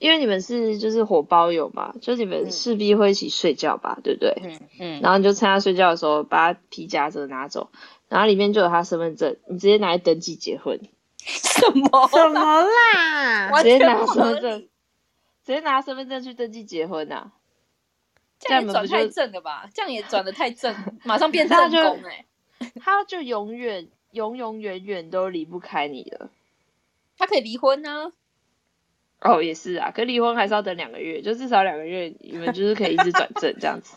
[0.00, 4.34] 因为你们是就是火包友嘛，就你们势必会一起睡觉吧，对不对？
[4.42, 5.00] 嗯嗯。
[5.02, 7.70] 然后你就趁他睡觉的时候，把他皮夹子拿走，
[8.08, 10.80] 然后里面就有他身份证，你直接拿来登记结婚。
[11.18, 12.08] 什么？
[12.08, 13.52] 什么啦？
[13.62, 14.60] 直接拿身份证，
[15.44, 17.30] 直接拿身份证去登记结婚呐？
[18.38, 19.68] 这样转太正了吧？
[19.74, 20.74] 这样也转的太正，
[21.04, 22.24] 马上变正宫哎！
[22.80, 26.30] 他就永远永永远远都离不开你了。
[27.18, 28.12] 他可以离婚呢？
[29.20, 33.96] 哦，也是啊，可离婚还是要等两个月，就至少两个月，你们就是可以一直转正这样子。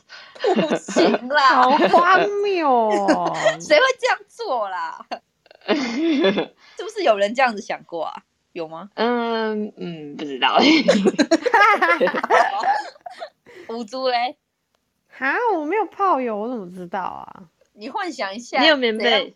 [0.55, 2.91] 不行啦， 好荒谬！
[3.61, 5.05] 谁会这样做啦？
[5.67, 8.23] 是不是有人这样子想过啊？
[8.51, 8.89] 有吗？
[8.95, 10.59] 嗯嗯，不知道。
[13.69, 14.37] 五珠嘞？
[15.07, 17.43] 哈，我没有炮友，我怎么知道啊？
[17.71, 19.35] 你幻想一下，你有棉被？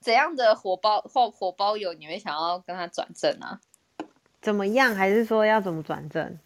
[0.00, 3.60] 怎样的火包或火包友，你会想要跟他转正啊？
[4.40, 4.94] 怎么样？
[4.94, 6.38] 还是说要怎么转正？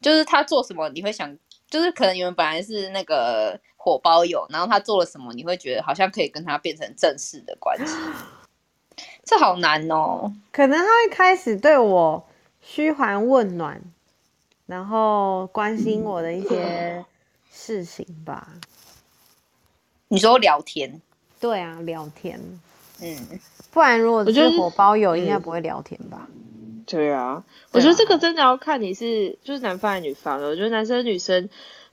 [0.00, 1.36] 就是他做什么，你会想，
[1.68, 7.94] 就是可能你们本来是那个火包友，然后他做了什么，你会觉得好像可以跟他变成正式的关系。
[9.24, 10.32] 这好难哦。
[10.52, 12.26] 可能他会开始对我
[12.60, 13.82] 嘘寒问暖。
[14.66, 17.04] 然后关心我的一些
[17.52, 18.48] 事情吧。
[20.08, 21.00] 你说聊天？
[21.38, 22.40] 对啊，聊天。
[23.00, 26.26] 嗯，不然如果是火包友，应该不会聊天吧？
[26.86, 30.46] 对啊，我觉得这个真的要看你是就是男方还是女方的。
[30.46, 31.50] 我觉得男生女生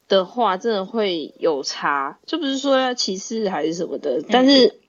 [0.08, 4.80] 的话，真的会有差，就不是说要歧视还是什么的，但是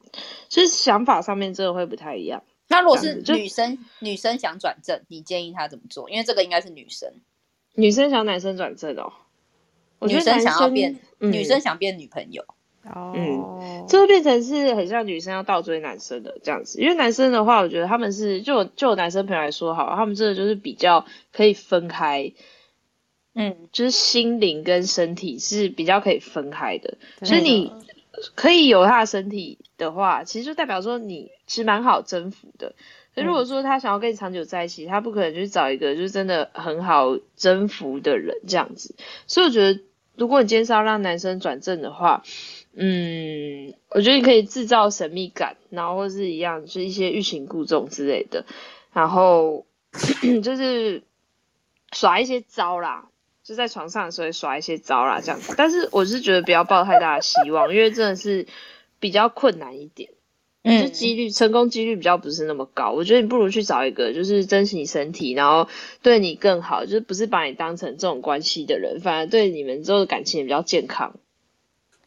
[0.49, 2.43] 就是想法上面真的会不太一样。
[2.69, 6.11] 那如果是女生，女生想转正，你建议她怎么做？
[6.11, 7.11] 因为这个应该是女生。
[7.75, 9.13] 女生想男生转正哦，
[10.01, 12.45] 女生想要变，女生想变女朋友
[12.93, 22.33] 哦，嗯，就会变成是很像女生要倒追男生的这样子，因为男生的话，我觉得他们是就就男生朋友来说好，他们真的就是比较可以分开，
[23.35, 27.73] 嗯，就是心灵跟身体是比较可以分开的，所以你
[28.35, 32.75] 可以有他的身体的话，其实就代表说你其实蛮好征服的。
[33.15, 38.97] 所以如果说他想要跟你长久在一起，他不可能去找一个就是真的很好征服的人这样子。
[39.29, 39.81] 所以我觉得，
[40.17, 42.25] 如果你今天是要让男生转正的话，
[42.77, 48.45] 嗯，我觉得你可以制造神秘感，然后或是一样，就是一些欲擒故纵之类的，
[48.93, 49.65] 然后
[50.43, 51.03] 就是
[51.93, 53.09] 耍一些招啦，
[53.45, 55.55] 就在床上的时候耍一些招啦这样子。
[55.57, 58.47] 但是我是觉得不要抱太大的希望，因为真的是
[58.99, 60.11] 比较困难一点。
[60.67, 65.69] 嗯就几率成功几率比较不是那么高，我觉得你不如去找一个就是珍惜你身体，然后
[66.03, 71.17] 对你更好，就是不是把你当成这种关系的人，反而对你们之后的感情也比较健康。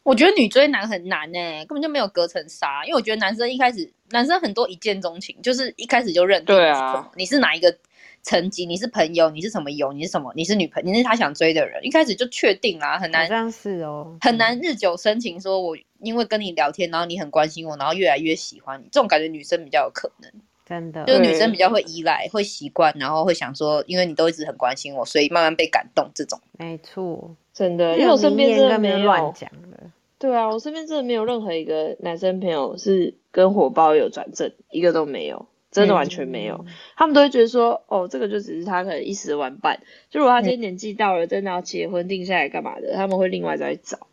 [0.08, 7.76] 我觉得女追男很难呢，根本就没有隔层纱，因为我觉得男生一开始男生很多一见钟情，就是一开始就认定对啊，你是哪一个。
[8.20, 10.32] 层级，你是朋友，你是什么友，你是什么？
[10.34, 15.40] 你是女朋，你是他想追的人，一开始就确定啦，很难，好像是哦，很难日久生情。
[15.40, 20.30] 说我因为跟你聊天，然后你很关心我，然后越来越喜欢你，这种感觉女生比较有可能，
[20.66, 26.10] 真的，就是女生比较会依赖，会习惯，然后会想说，因为你都一直很关心我，所以慢慢被感动。
[26.12, 29.78] 这种没错，真的，因为我身边真的没有乱讲的。
[30.18, 35.46] 对啊，我身边真的没有任何一个男生朋友是跟火爆有转正，一个都没有。
[35.70, 36.64] 真的完全没有，
[36.96, 39.78] 他们都会觉得说，哦，这个就只是他可能一时的玩伴。
[40.08, 44.06] 就如果他今天年纪到了，真的要结婚定下来干嘛的，他们会另外再找。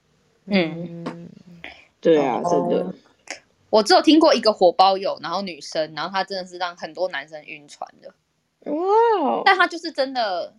[0.48, 1.30] 嗯，
[2.02, 2.94] 对啊，真的。
[3.70, 8.14] 我只有听过一个火包友，然后女生，然后她真的是让很多男生晕船的。
[8.70, 9.42] 哇！
[9.46, 10.54] 但她就是真的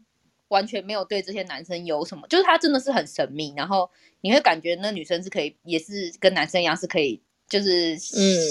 [0.48, 3.90] 完全没有对这些男生有什么，就是他真的是很神秘，然后
[4.20, 7.20] 你会感觉那女生是可以，也是跟男生一样是可以。
[7.48, 7.96] 就是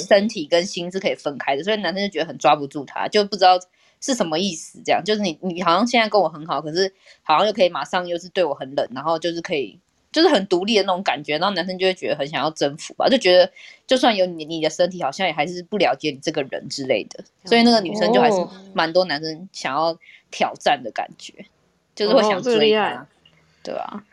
[0.08, 3.60] 身体跟心是可以分开的，所以男生就觉得很抓不住他，就不知道
[4.00, 4.82] 是什么意思。
[4.86, 6.90] 这样就是你你好像现在跟我很好，可是
[7.22, 9.78] 好像又可以马上又是对我很冷，然后就是可以
[10.14, 13.52] 就是很独立的那种感觉，然后男生就会觉得很想要征服吧，就觉得
[13.86, 17.22] 就算有你你的身体，好像也还是不了解你这个人之类的。
[17.44, 18.38] 所以那个女生就还是
[18.74, 20.00] 蛮多男生想要
[20.32, 21.34] 挑战的感觉，
[21.96, 23.08] 就是会想追他，
[23.64, 24.04] 对啊，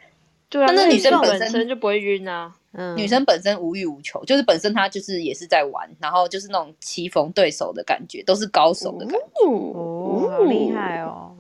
[0.49, 2.55] 对啊，那女生本身就不会晕啊。
[2.75, 11.37] 嗯女生本身无欲无求，就是本身她就是也是在玩，然后就是那种棋逢对手的感觉，都是高手的感觉，哦，好厉害哦！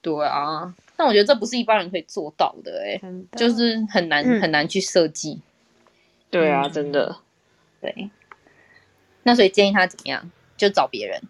[0.00, 2.98] 对啊，但我觉得这不是一般人可以做到的，哎，
[3.36, 5.42] 就是很难很难去设计。
[6.30, 7.14] 对啊，真的。
[7.82, 8.08] 对。
[9.24, 10.30] 那所以建议他怎么样？
[10.56, 11.20] 就找别人。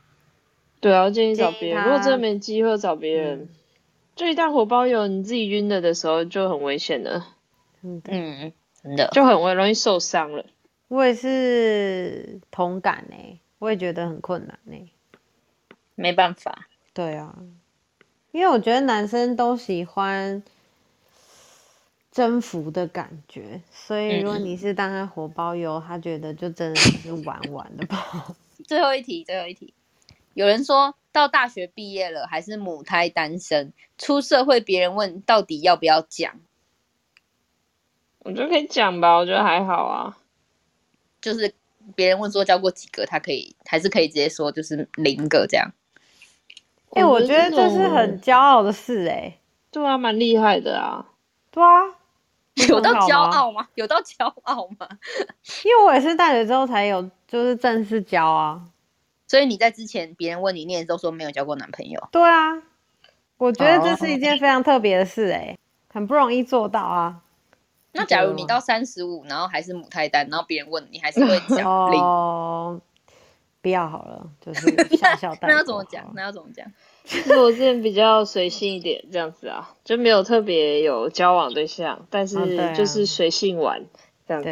[0.79, 1.83] 对啊，建议找别人。
[1.83, 3.41] 如果真的没机会找别人。
[3.41, 3.60] 就
[4.27, 7.27] 一旦火包油，你自己晕了的时候就很危险了，
[7.83, 8.53] 嗯，嗯，
[8.83, 9.09] 真的。
[9.13, 10.45] 就很容易受伤了。
[10.89, 14.91] 我也是同感呢、我也觉得很困难呢、
[15.95, 17.37] 没办法，对啊，
[18.33, 20.43] 因为我觉得男生都喜欢
[22.11, 28.35] 征服的感觉，所以如果嗯你是当他火包油，他觉得就真的是玩玩的吧。
[28.67, 29.73] 最后一题，最后一题。
[30.35, 36.41] 有人说到大学毕业了还是母胎单身，出社会别人问到底要不要讲，
[38.21, 40.17] 我觉得可以讲吧，我觉得还好啊。
[41.21, 41.53] 就是
[41.95, 45.73] 别人问说交过几个，他可以还是可以直接说就是零个这样。
[46.93, 49.39] 哎、我觉得这是很骄傲的事哎、
[49.71, 51.07] 对啊，蛮厉害的啊。
[51.51, 51.83] 对啊，
[52.69, 53.69] 有到骄傲吗？
[53.75, 54.89] 有到骄傲吗？
[55.65, 58.63] 因为我也是大学之后才有，就是正式交啊。
[59.31, 62.09] 所以你在之前别人问你，你也都说没有交过男朋友。
[62.11, 62.61] 对啊，
[63.39, 65.57] 我觉得这是一哦件非常特别的事哎、
[65.89, 67.21] 很不容易做到啊。
[67.93, 71.59] 那假如你到三十五，然后还是母胎单，然后别人问你，还是会讲
[71.93, 72.01] 零？
[72.01, 72.81] 哦，
[73.63, 74.63] 不要好了，就是
[74.97, 75.49] 笑笑 带过。
[75.49, 76.11] 那要怎么讲？
[76.17, 76.67] 那要怎么讲？
[77.05, 83.85] 其实我之前比较随性一点，这样子啊，就没有特别有交往对象，但是就是随性玩
[84.27, 84.51] 这样子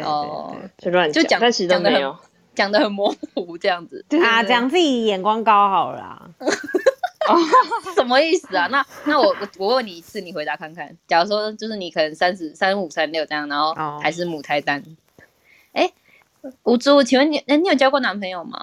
[0.77, 2.15] 就乱就讲但其实都没有。
[2.59, 6.29] 讲的很模糊，这样子 啊，讲自己眼光高好了啦。
[7.95, 8.67] 什么意思啊？
[8.69, 10.93] 那那我我我问你一次，你回答看看。
[11.07, 14.83] 假如说就是你可能三十三五三六这样，然后哦还是母胎单。
[15.71, 15.89] 哎、
[16.63, 18.61] 吴珠，请问你，哎，你有交过男朋友吗？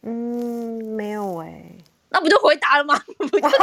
[0.00, 1.62] 嗯，没有哎、
[2.08, 2.98] 那不就回答了吗？
[3.18, 3.58] 不就讲了？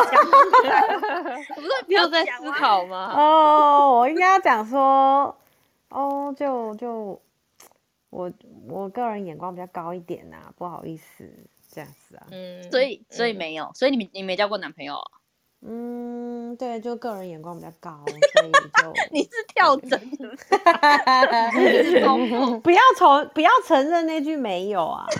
[1.55, 2.51] 不是不你有在思？
[2.51, 3.12] 考吗？
[3.18, 5.36] 哦，我应该要讲说，
[5.89, 7.20] 哦，就就
[8.10, 8.32] 我
[8.70, 11.30] 我个人眼光比较高一点呐、不好意思，
[11.70, 12.28] 这样子啊。
[12.32, 15.12] 嗯，所以所以嗯没有，所以你你没交过男朋友哦、
[15.62, 20.45] 嗯，对，就个人眼光比较高， 所以就 你是跳针是不是？
[21.60, 25.05] 你是中梦，不要承不要承认那句没有啊。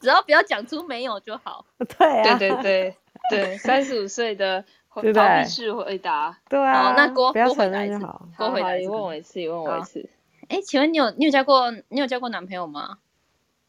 [0.00, 1.64] 只要不要讲出没有就好。
[1.96, 2.96] 对啊，对对对
[3.30, 4.62] 对，三十五岁的
[4.92, 6.36] 逃避式回答。
[6.48, 8.28] 对啊，那郭不要郭回答一次承认就好。
[8.36, 10.10] 多回答一次你问我一次，你问我一次。
[10.48, 12.98] 哎，请问你有你有交过你有交过男朋友吗？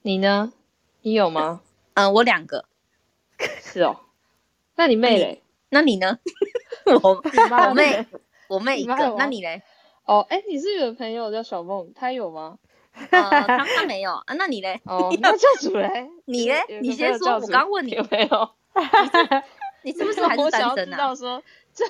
[0.02, 0.54] 你呢？
[1.02, 1.62] 你有吗？
[1.94, 2.66] 嗯、 我两个。
[3.62, 3.98] 是哦。
[4.76, 5.44] 那你妹嘞？
[5.70, 6.20] 那你呢？
[7.04, 7.22] 我
[7.70, 8.06] 我妹
[8.48, 9.62] 我妹一个那你嘞？
[10.06, 12.58] 哦，哎，你是有个朋友叫小梦，她有吗？
[13.12, 14.82] 呃，他他没有啊，那你嘞？
[14.86, 16.10] 哦，那教主嘞？
[16.26, 16.64] 你嘞？
[16.82, 18.50] 你先说，我刚问你有，没有？
[19.84, 20.86] 你是不是还是我想要知？
[20.98, 21.42] 道说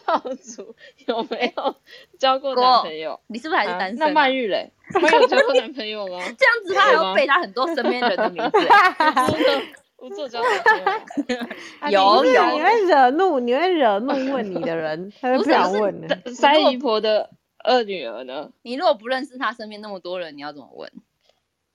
[0.05, 0.19] 教
[0.55, 0.75] 主
[1.07, 1.75] 有没有
[2.17, 3.19] 交过男朋友？
[3.27, 4.07] 你是不是还是啊单身啊？
[4.07, 4.71] 那曼玉嘞？
[5.01, 6.19] 曼玉有交过男朋友吗？
[6.37, 9.63] 这样子，他还要背他很多身边人的名字欸。
[9.97, 16.07] 我做交男朋友有有你会惹怒，你会惹怒问你的人，他就不想问了。
[16.33, 17.29] 三姨婆的
[17.65, 18.49] 二女儿呢？
[18.61, 20.89] 你如果不认识他身边那么多人，你要怎么问？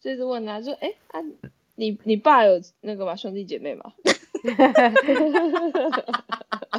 [0.00, 1.20] 就是问他，说，哎、啊，
[1.76, 3.14] 你你爸有那个吗？
[3.16, 3.92] 兄弟姐妹吗？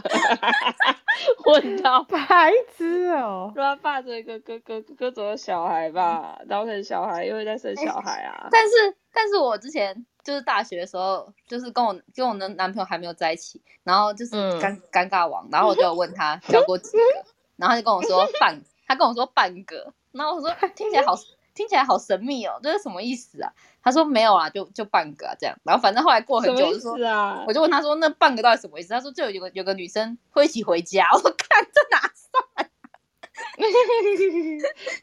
[1.45, 8.47] 问到，白痴哦、说他爸这个哥哥哥哥走了小孩吧，然后可能小孩又会再生小孩啊。
[8.51, 17.03] 但是，但是我之前就是大学的时候，就是跟我跟我的男朋友还没有在一起，然后就是嗯尴、尴尬王，然后我就问他交过几个，
[17.57, 21.15] 然后他就跟我说半，他跟我说半个，然后我说听起来好
[21.53, 23.53] 听起来好神秘哦，这是什么意思啊？
[23.85, 27.05] 他说没有啊，就就半个啊这样，然后反正后来过很久我就说。
[27.05, 27.53] 啊我？
[27.53, 31.07] 就问他说：“那半个到底什么意思？”他说：“就有个有个女生会一起回家。
[31.13, 32.01] ”我说：“看这哪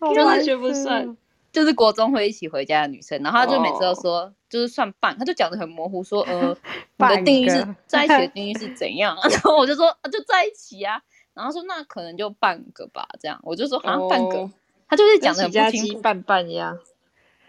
[0.03, 0.13] 算？
[0.15, 1.17] 就完全不算。
[1.53, 6.57] 就是国中会一起回家的女生。”然后他就每次都说，就是算半，他就讲的很模糊，说：“呃，
[6.97, 11.01] 你的定义是在一起的定义是怎样？”然后我就说：“啊就在一起啊。”
[11.35, 14.39] 然后他说：“那可能就半个吧。”这样我就说：“好像半个。
[14.39, 14.51] 哦
[14.89, 16.79] 他就是讲的很不清楚，鸡拌拌一样。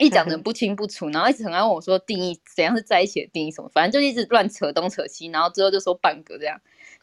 [0.04, 6.60] 一讲的不清不楚，然后一直很爱问我说定义怎样是在一起的定义什么，反正就一直乱扯东扯西，然后最后就说半个这样。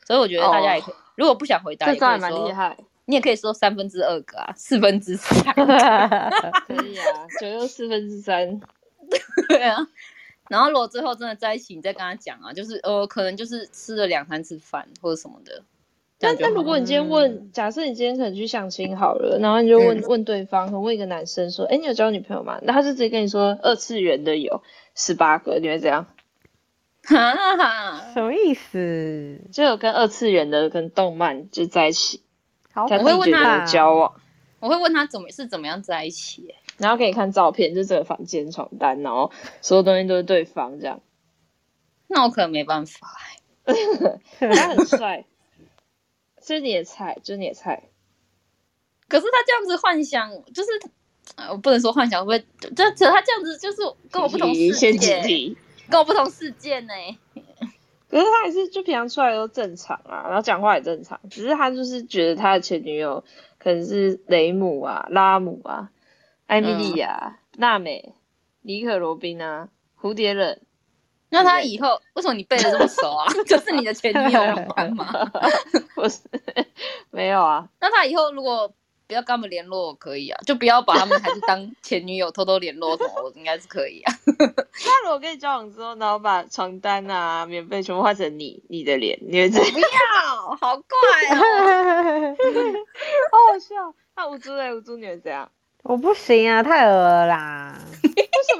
[0.07, 2.77] 所以我觉得大家也可以，如果不想回答，也这蛮厉害，
[3.07, 5.43] 你也可以说三分之二个啊，四分之三，
[6.67, 8.61] 可以啊，九又四分之三。
[9.49, 9.87] 对啊。
[10.49, 15.63] 然后如果最后真的在一起，你再跟他讲啊，就是呃，可能就是吃了两三次饭或者什么的。
[16.21, 22.61] 这那样就好那如果你今天问，假设你今天可能去相亲好了，然后你就问、嗯问对方，可能问一个男生说，哎，你有交女朋友吗？
[22.63, 24.63] 那他就直接跟你说二次元的有
[24.95, 26.07] 十八个，你会怎样？
[27.03, 29.41] 哈哈哈，什么意思？
[29.51, 32.23] 就有跟二次元的跟动漫就在一起，
[32.71, 34.21] 好他我会问他交往，
[34.61, 41.01] 我会问他怎么是怎么样在一起、欸，然后给你看照片，就这个房间床单，然后所有东西都是对方这样，
[42.07, 43.09] 那我可能没办法、
[43.65, 44.55] 欸。
[44.55, 45.25] 他很帅，
[46.51, 47.85] 这是你的菜，这是你的菜。
[49.07, 50.69] 可是他这样子幻想，就是
[51.37, 52.71] 呃，我不能说幻想，会不会？
[52.75, 53.77] 这这他这样子就是
[54.11, 55.55] 跟我不同世界，
[55.89, 56.93] 跟我不同世界呢。
[58.09, 63.23] 可是他还是就平常出来都正常啊，然后讲话也正常，只是他就是觉得他的前女友
[63.61, 65.93] 可能是雷姆啊、拉姆啊、
[66.49, 68.13] 艾米莉亚、娜美、
[68.63, 69.69] 尼可罗宾啊、
[70.01, 70.61] 蝴蝶忍。
[71.31, 73.27] 那他以后为什么你背的这么熟啊？
[73.47, 74.41] 就是你的前女友
[74.95, 75.31] 吗？
[75.95, 76.21] 不是，
[77.11, 77.69] 没有啊。
[77.81, 78.73] 那他以后如果。
[79.07, 84.13] 不要跟他们联络可以啊，就不要把他们还是当前女友偷偷联络什么，我应该是可以啊。
[84.39, 89.87] 那如果跟你交往之后，然后把床单啊、棉被全部换成你你的脸，你会怎不要，
[90.61, 92.37] 好怪哦，
[93.33, 93.93] 好好笑。
[94.15, 95.51] 那吴猪嘞，吴猪你会怎样？
[95.83, 97.77] 我不行啊，太恶了啦。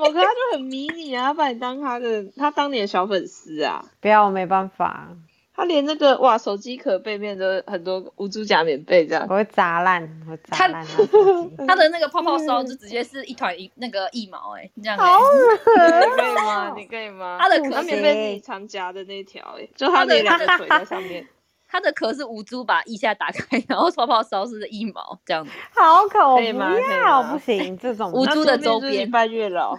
[0.01, 0.21] 为什么？
[0.21, 3.85] 可他就很迷你啊，他把你当他的，他当你的小粉丝啊。
[4.01, 5.09] 不要，我没办法。
[5.53, 10.87] 他连那个哇，手机壳背面都很多无珠假棉被这样，我会砸烂，我砸烂
[11.69, 15.57] 他的那个泡泡烧就直接是一团一那个一毛哎，这样好恶
[16.17, 16.73] 可以吗？
[16.75, 17.37] 你可以吗？
[17.39, 21.27] 他的壳棉被你常夹的那条哎，就他的两个腿在上面，
[21.69, 26.71] 他的壳是无珠把腋下打开，然后泡泡烧是一毛这样子，好可可以吗？
[26.73, 29.77] 不要，不行，这种无珠的周边拜月老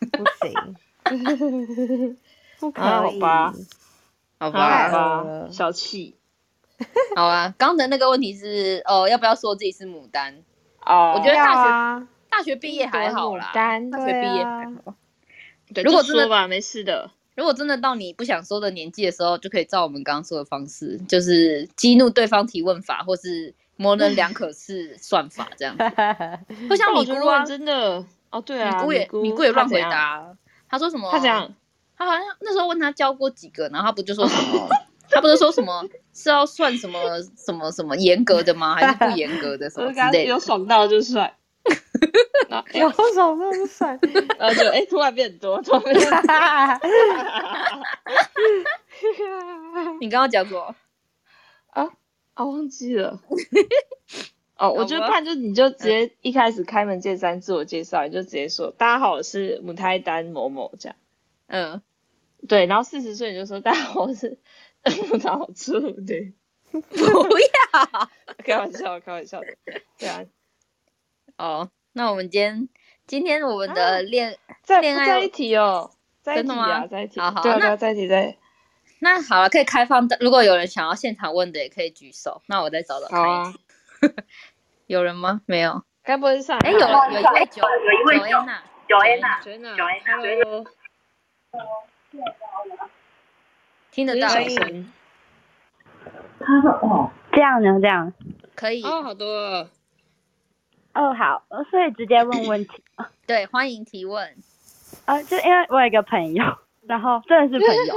[0.12, 2.16] 不行，
[2.60, 3.54] 不可以，好吧。
[4.40, 6.14] 好吧，吧，小气。
[7.16, 10.44] 好啊，刚的那个问题是，哦，要不要说自己是牡丹？
[10.86, 11.64] 哦，我觉得大
[12.00, 14.94] 学大学毕业还好啦，大学毕业还好。
[15.74, 17.10] 对如果真的吧，没事的。
[17.34, 25.76] 如果真的到你不想说的年纪的时候，就可以照我们刚刚说的方式，就是激怒对方提问法，或是模棱两可式算法这样。
[26.68, 30.36] 不像米姑啊，真的哦，对啊，米姑也米姑也乱回答。
[30.68, 31.10] 他说什么？
[31.10, 31.52] 他讲。
[31.96, 34.68] 他好像那时候问他教过几个，然后他不就说什么？
[35.10, 37.00] 他不是说什么 是要算什么
[37.36, 38.74] 什么什么严格的吗？
[38.76, 40.24] 还是不严格的什么之类的？
[40.26, 41.34] 有爽到就帅，
[42.74, 43.98] 有爽到就帅，
[44.38, 45.96] 然后就哎突然变多，突然变。
[50.00, 50.74] 你刚刚讲什么？
[51.70, 51.88] 啊
[52.34, 53.18] 啊忘记了。
[54.58, 60.96] 哦，我觉得看就你就直接一开始开门见山自我介绍，你就直接说大家好，我是母胎单某某这样。
[61.46, 61.82] 嗯。
[62.46, 64.38] 对，然后四十岁你就说大家好，我是
[65.24, 66.32] 脑出对，
[66.70, 68.08] 不要
[68.44, 69.46] 开玩笑，开玩笑的，
[69.98, 70.24] 对啊。
[71.36, 72.68] 哦，那我们今天
[73.08, 74.38] 今天我们的恋
[74.80, 75.90] 恋爱在一起哦，
[76.22, 76.86] 真的吗？
[76.86, 78.36] 在一起，好好，那在一起在。
[79.00, 83.20] 那好了，可以开放的，如果有人想要现场问的，也可以举手，那我再找找看。
[83.20, 83.54] 好啊。
[84.88, 85.42] 有人吗？
[85.44, 85.82] 没有。
[86.02, 86.58] 该不会是上？
[86.60, 88.48] 哎，有了，有一位九，有一位九 N
[88.88, 90.64] 九 N 九 N 九 N，Hello。
[93.90, 94.90] 听得到声。
[96.40, 98.14] 他说：“哦，这样呢，这样
[98.54, 99.26] 可以。”哦，好多。
[100.94, 102.82] 哦，好，所以直接问问题。
[103.26, 104.34] 对，欢迎提问。
[105.04, 106.42] 啊，就因为我有一个朋友，
[106.86, 107.94] 然后真的是朋友，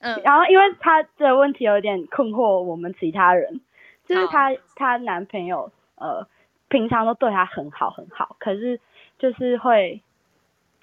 [0.00, 3.62] 嗯，然后因为他这个问题有点困惑我们其他人，
[4.04, 6.26] 就是她她男朋友呃
[6.68, 8.80] 平常都对他很好很好，可是
[9.18, 10.02] 就是会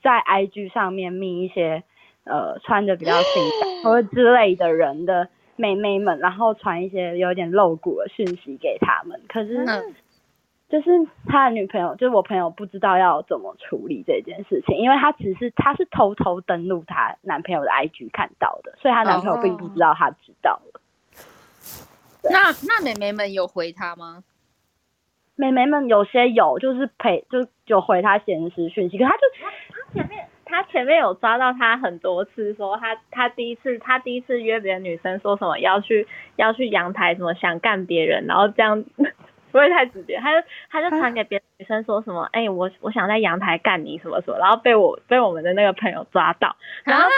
[0.01, 1.83] 在 IG 上面密一些。
[2.25, 9.19] 呃，穿的比较性感或者之类的人的妹妹们，然后传一些有点露骨的讯息给他们。
[9.27, 9.65] 可是，
[10.69, 20.79] 就是他的女朋友，就是我朋友，不知道要怎么处理这件事情，因为他只是他是偷偷登录他男朋友的 IG 看到的，所以他男朋友并不知道他知道了。
[22.31, 24.23] 那那妹妹们有回他吗？
[25.35, 30.27] 妹妹们有些有，就是陪，就就回他闲时讯息，可他就他前面。
[30.45, 38.83] 他前面有抓到他很多次，说他他第一次他第一次约别的女生说什么要去要去阳台什么想干别人，然后这样
[39.51, 47.09] 不会太直接，他就他就传给别的女生说什么，哎我我想在阳台干你什么什么，然后被我被我们的那个朋友抓到，然后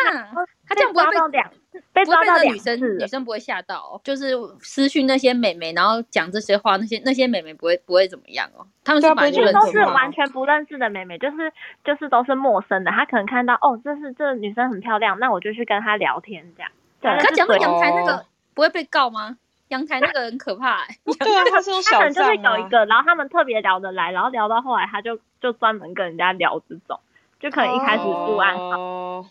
[0.66, 1.52] 他这样抓到两。
[1.94, 8.66] 被抓到女生，女生不会吓到，哦就是私讯那些美眉，然后讲这些话，那些那些美眉不会不会怎么样哦。
[8.84, 11.52] 他们是完全都是完全不认识的美眉，就是
[11.84, 12.92] 就是都是陌生的。
[12.92, 16.72] 他可能看到哦，这是这女生很漂亮，那我就去跟她聊天这样。
[17.02, 19.38] 可讲到阳台那个不会被告吗？
[19.70, 20.86] 阳台那个很可怕。
[21.06, 27.00] 对啊，他是他可能就是有一个，然后他们特别聊得来，然后聊到后来他就就专门跟人家聊这种，
[27.40, 29.26] 就可能一开始不安好。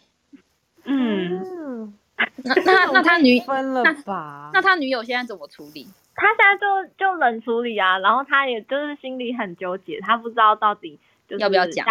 [0.84, 1.95] 嗯。
[2.45, 4.51] 那那那他女分了吧？
[4.53, 5.87] 那他女友现在怎么处理？
[6.15, 11.85] 他现在就就冷处理啊，然后他也就是心里很纠结，他不知道到底就要不要讲，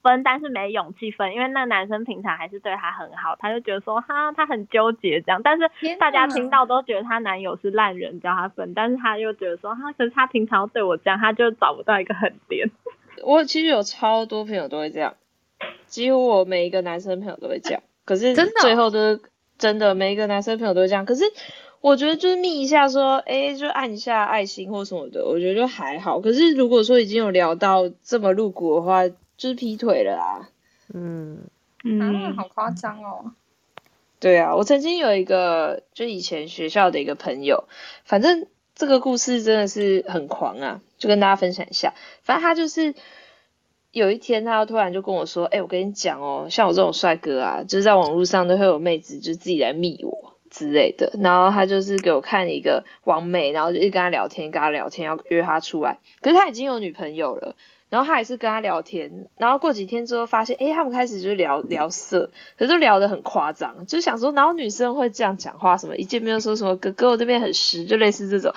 [0.00, 5.40] 分，但是没勇气分，因为那男生平常还是对她很好，他就觉得说哈，他很纠结这样。
[5.42, 5.68] 但是
[5.98, 12.70] 大家听到都觉得她男友是烂人，叫她分，但是她又觉得说哈，可是他平常对我这样，他就找不到一个狠点。
[13.24, 15.14] 我其实有超多朋友都会这样，
[15.86, 17.82] 几乎我每一个男生朋友都会这样。
[18.04, 19.18] 可是最后都
[19.58, 21.04] 真的，每一个男生朋友都会这样。
[21.06, 21.24] 可是
[21.80, 26.20] 我觉得就是密一下说，哎，就按一下爱心或什么的，我觉得就还好。
[26.20, 30.48] 可是如果说已经有聊到这么露骨的话，就是劈腿了啊。
[30.92, 31.38] 嗯
[31.84, 33.32] 嗯，好夸张哦。
[34.20, 37.64] 对啊，我曾经有一个就以前学校的一个朋友，
[38.04, 41.94] 反正这个故事真的是很狂啊，就跟大家分享一下。
[42.22, 42.94] 反正他就是。
[43.94, 51.12] 有一天，他突然就跟我说：“哎，我跟你讲哦，像我这种帅哥啊，就是在网络上都会有妹子就自己来密我之类的。
[51.22, 56.00] 然后他就是给我看一个网美，然后就一直跟他聊天，跟他聊天，要约他出来。
[56.20, 57.54] 可是他已经有女朋友了。”
[57.94, 62.28] 然后他也是跟他聊天，然后过几天之后发现，哎，他们开始就聊聊色，
[62.58, 68.52] 可是聊得很夸张，就想说，然后女生会这样讲话，什么一见面就说什么哥哥我这边很湿，就类似这种。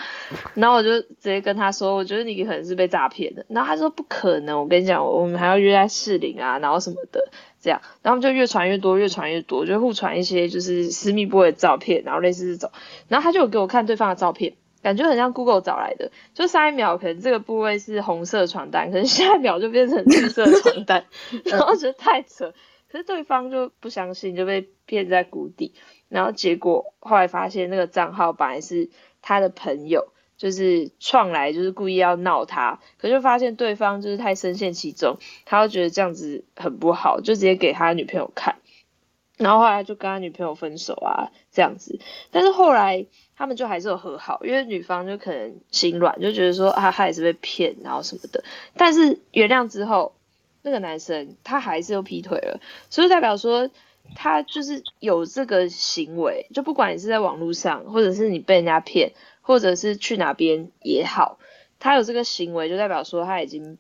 [0.56, 3.46] 然后我就直接跟他说，我觉得你可能是被诈骗的。
[3.48, 7.30] 然后他说不可能，我跟你讲，我们还要约在士林啊，然后什么的
[7.62, 7.80] 这样。
[8.02, 12.72] 然后就越传越多，越传越多，就互传一些就是私密部位的照片，然后类似这种。
[13.08, 14.56] 然后他就有给我看对方的照片。
[14.82, 21.06] 感觉很像 Google 找来的，就上一秒可能这个部位是红色床单，可能 下一秒就变成绿色床单，
[21.46, 22.54] 然后觉得太扯，
[22.92, 25.74] 可是对方就不相信，就被骗在谷底，
[26.10, 28.90] 然后结果后来发现那个账号本来是
[29.22, 30.08] 他的朋友，
[30.38, 38.56] 就是创来就是故意要闹他，可就发现对方就是太深陷其中，他就觉得这样子很不好，就直接给他女朋友看，
[39.38, 42.00] 然后后来就跟他女朋友分手啊这样子，
[42.32, 43.06] 但是后来。
[43.40, 48.44] 他们就还是有和好，因为女方就可能心软，就觉得说啊，他也是被骗，然后什么的。
[48.76, 50.16] 但是原谅之后，
[50.64, 52.60] 那个男生他还是又劈腿了，
[52.90, 53.70] 所以代表说
[54.16, 59.12] 他就是有这个行为，就不管你是在网络上，或者是你被人家骗，
[59.42, 61.38] 或者是去哪边也好，
[61.78, 63.78] 他有这个行为，就代表说他已经。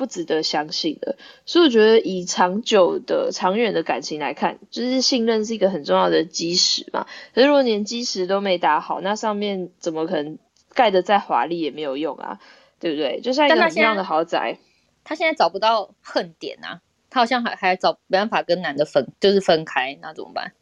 [0.00, 7.06] 不值得相信的，所以我觉得以长久的、长远的感情来看，就是信任是一个很重要的基石嘛。
[7.34, 10.38] 可是如果连基石都没打好，那上面怎么可能
[10.72, 12.40] 盖的再华丽也没有用啊？
[12.78, 13.20] 对不对？
[13.20, 14.56] 就像一样的豪宅，
[15.04, 16.80] 他现在找不到恨点啊，
[17.10, 20.52] 他好像还还找没办法跟男的分，就是分开，那怎么办？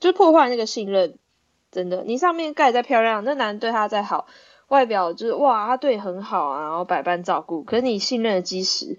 [0.00, 1.18] 就破坏那个信任，
[1.70, 4.26] 真的，你上面盖再漂亮，那男的对他再好。
[4.72, 7.62] 外表就是哇，他对很好啊，然后百般照顾。
[7.62, 8.96] 可是你信任的基石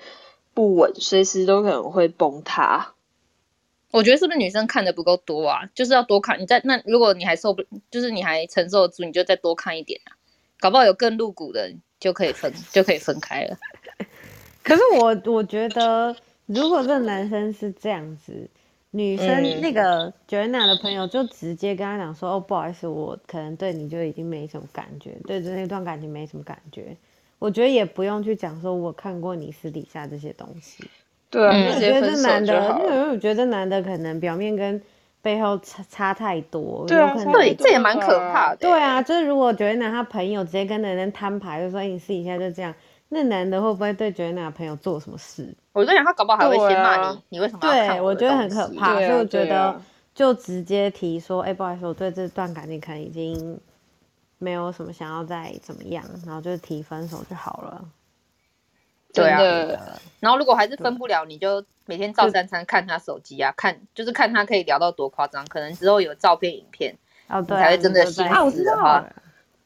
[0.54, 2.94] 不稳，随时都可能会崩塌。
[3.90, 5.62] 我觉得是不是女生看的不够多啊？
[5.74, 6.40] 就是要多看。
[6.40, 10.14] 你在那，如果你还受不，就是你还承受得住，你就再多看一点啊。
[10.60, 13.58] 搞不好有更露骨的，就可以分，就可以分开了。
[14.62, 16.16] 可是我我觉得，
[16.46, 18.48] 如果这男生是这样子。
[18.96, 26.96] 女生那个 Joanna 的朋友就直接跟他讲说：“哦，不好意思，我可能对你就已经没什么感觉，对这那段感情没什么感觉。
[27.40, 30.88] 我觉得也不用去讲说我看过你私底下这些东西。
[31.32, 34.80] 对啊，我觉得这男的，因为我觉得这男的可能表面跟
[35.24, 36.86] 背后差差太多。
[36.88, 38.58] 对啊，对，这也蛮可怕的。
[38.58, 42.76] 对啊，就是如果 Joanna 他朋友直接跟男人摊牌，就说你私底下就这样。”
[43.10, 45.56] 那男的会不会对 Joanna 朋友做什么事？
[45.74, 47.72] 我在想，他搞不好还会先骂你，你为什么要？
[47.72, 49.82] 对，我觉得很可怕，所以我觉得
[50.16, 53.60] 就直接提说，哎，不好意思，我对这段感情可能已经
[54.38, 57.86] 没有什么想要再怎么样，然后就提分手就好了。
[59.14, 59.40] 对啊，
[60.20, 66.96] 然后如果还是分不了，你就每天照三餐看他手机啊，看就是看他可以聊到多夸张，可能之后有照片、影片，
[67.30, 69.06] 哦，对，才会真的心死的话。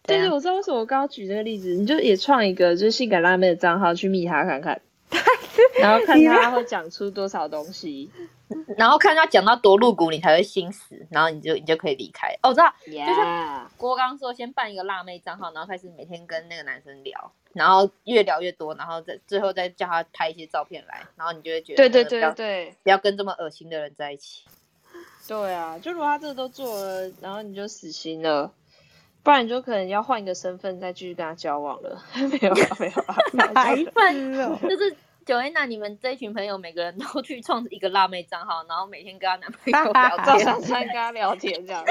[0.04, 4.82] 对对，我知道为什么我刚刚举这个例子，你就也创一个就是性感辣妹的账号去密他看看，
[5.80, 8.12] 然后看他会讲出多少东西，
[8.78, 12.28] 然后看他讲到多露骨，你才会心死，然后你就你就可以离开。
[12.42, 24.44] 哦，我知道，就像郭刚说，先办一个辣妹账号，然后开始每天跟那个男生聊，然后越聊越多，然后再最后再叫他拍一些照片来，然后你就会觉得对对对对，不要跟这么恶心的人在一起。
[25.28, 28.52] 对啊，就如果他这个都做了，然后你就死心了。
[29.28, 32.02] 不然你就可能要换一个身份再继续跟他交往了。
[32.16, 33.16] 没有啊， 没有啊，
[33.54, 34.34] 哪一份？
[34.64, 41.84] 就是九 A 那你们这一群朋友每个人都去创一个辣妹账号，然后每天跟她男朋友聊天，早上跟她聊天这样，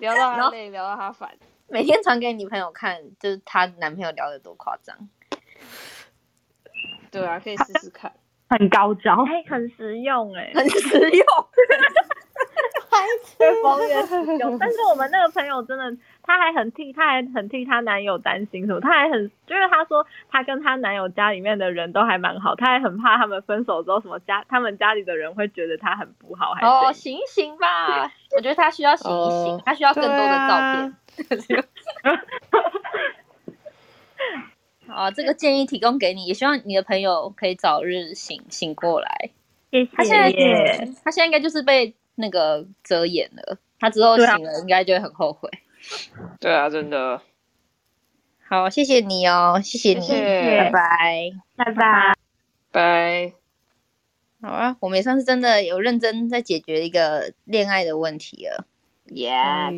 [0.00, 1.30] 聊到他累，聊到她烦，
[1.68, 5.08] 每天传给女朋友看，就是她男朋友聊的多夸张。
[7.10, 8.12] 对啊，可以试试看，
[8.50, 11.26] 很高招，哎，很实用，哎，很实用，
[12.90, 13.36] 孩子。
[13.40, 14.06] 越疯越
[14.38, 14.58] 凶。
[14.58, 15.84] 但是我们那个朋友真的，
[16.22, 30.94] 他还很替，她还很替她男友担心什么，她还很，就是她说她跟她男友家里面的人都还蛮好，她还很怕他们分手之后什么家，他们家里的人会觉得她很不好，还哦，醒醒吧， 我觉得她需要醒一醒，她需要更多的照片。
[34.88, 39.30] 好，这个建议提供给你，也希望你的朋友可以早日醒醒过来。
[39.70, 39.90] 谢谢。
[39.96, 40.30] 他现在，
[41.04, 45.48] 他现在应该就是被那个遮掩了，他之后醒了应该就会很后悔。
[46.40, 47.20] 对啊，真的。
[48.48, 52.14] 好，谢谢你哦，谢谢你，拜拜，拜拜，
[52.70, 53.32] 拜。
[54.42, 58.66] 好啊，我们也算是真的有认真在解决一个恋爱的问题了。
[59.06, 59.32] 耶，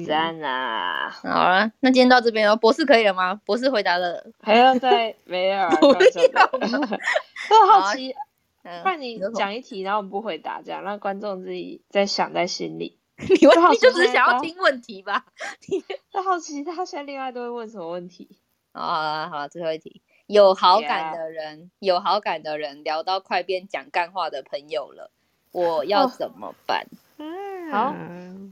[0.06, 1.10] 赞啊！
[1.10, 2.56] 好了，那今天到这边哦。
[2.56, 3.34] 博士可以了吗？
[3.44, 5.68] 博士回答了，还要再没有？
[5.80, 6.50] 不要，
[7.50, 8.14] 我好奇。
[8.84, 12.96] 那你讲一题，然后我们不回答，这样让观众自己在想在心里。
[13.40, 15.24] 你问题就只是想要听问题吧？
[15.68, 15.84] 你
[16.22, 18.28] 好奇他现在恋爱都会问什么问题？
[18.72, 25.12] 啊，好了，最后一题，有好感的人，有好感的人聊到快变讲干话的朋友了，
[25.52, 26.86] 我要怎么办？
[27.18, 27.94] 嗯好，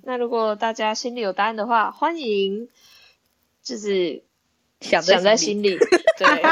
[0.04, 2.68] 那如果大家心里有答案的话，欢迎
[3.62, 4.22] 就是
[4.80, 5.76] 想想在心里。
[5.76, 6.42] 对，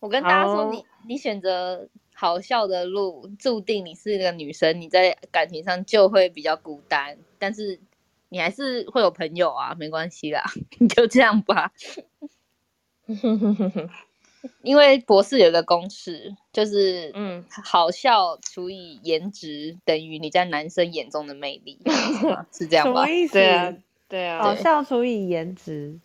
[0.00, 1.88] 我跟大家说，你你选择
[2.18, 7.78] 好笑的路，注定你是一个女生，你在感情上就会比较孤单，但是
[8.30, 10.42] 你还是会有朋友啊，没关系啦，
[10.80, 11.72] 你就这样吧。
[14.62, 21.78] 因为博士有个公式，就是嗯，好笑除以颜值等于你在男生眼中的魅力，
[22.50, 23.04] 是这样吧？
[23.30, 23.74] 对啊，
[24.08, 26.00] 对啊，好笑除以颜值，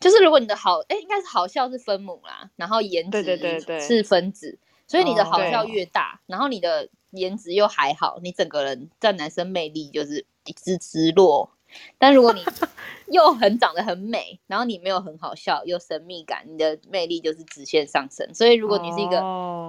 [0.00, 3.78] 就是如果你的好，哎，应该是好笑是分母啦，然后颜值对对。
[3.80, 11.50] 是分子，所以你的好笑越大，然后你的颜值又还好，你整个人在男生魅力就是一直直落。
[11.98, 12.42] 但如果你
[13.12, 18.32] 又很长得很美，然后你没有很好笑又神秘感，你的魅力就是直线上升。
[18.32, 19.18] 所以如果你是一个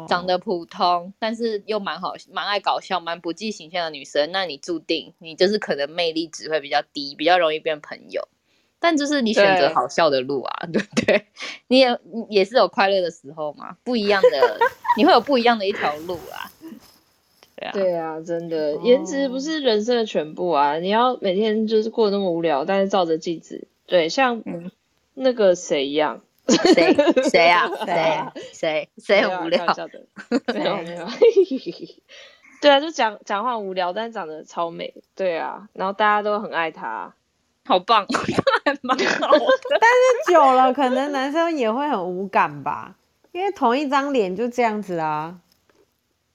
[0.07, 8.27] 长得普通，但是又蛮好、蛮爱搞笑、蛮不计形象的女生，那你注定你就是可能魅力值会比较低，比较容易变朋友。
[8.79, 11.25] 但就是你选择好笑的路啊， 对不对？
[11.67, 11.99] 你也
[12.29, 14.59] 也是有快乐的时候嘛，不一样的，
[14.97, 16.51] 你会有不一样的一条路啊。
[17.73, 20.77] 对啊，真的，颜值不是人生的全部啊！
[20.77, 24.43] 你要每天就是过那么无聊，但是照着镜子，对，像
[25.15, 26.95] 那个谁一样，谁？
[27.29, 28.31] 谁啊，谁？
[28.53, 28.89] 谁？
[28.99, 29.65] 谁很无聊？
[29.73, 29.89] 的，
[30.53, 31.07] 没有没有，
[32.61, 37.15] 对啊，就讲讲话无聊，但是长得超美，对啊，然后大家都很爱他，
[37.67, 38.05] 好棒，
[38.81, 39.45] 蛮好的。
[39.69, 42.95] 但是久了，可能男生也会很无感吧，
[43.33, 45.35] 因为同一张脸就这样子啊。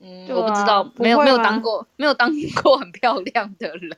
[0.00, 2.30] 嗯，我不知道，没有没有当过，没有当
[2.62, 3.96] 过很漂亮的人。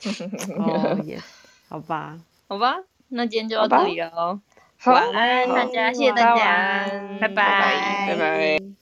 [0.58, 1.20] 哦耶，
[1.68, 2.16] 好吧，
[2.48, 2.76] 好吧，
[3.08, 4.40] 那今天就到这里了。
[4.84, 6.88] 晚安，大家，谢谢大家，
[7.20, 8.79] 拜拜，拜拜。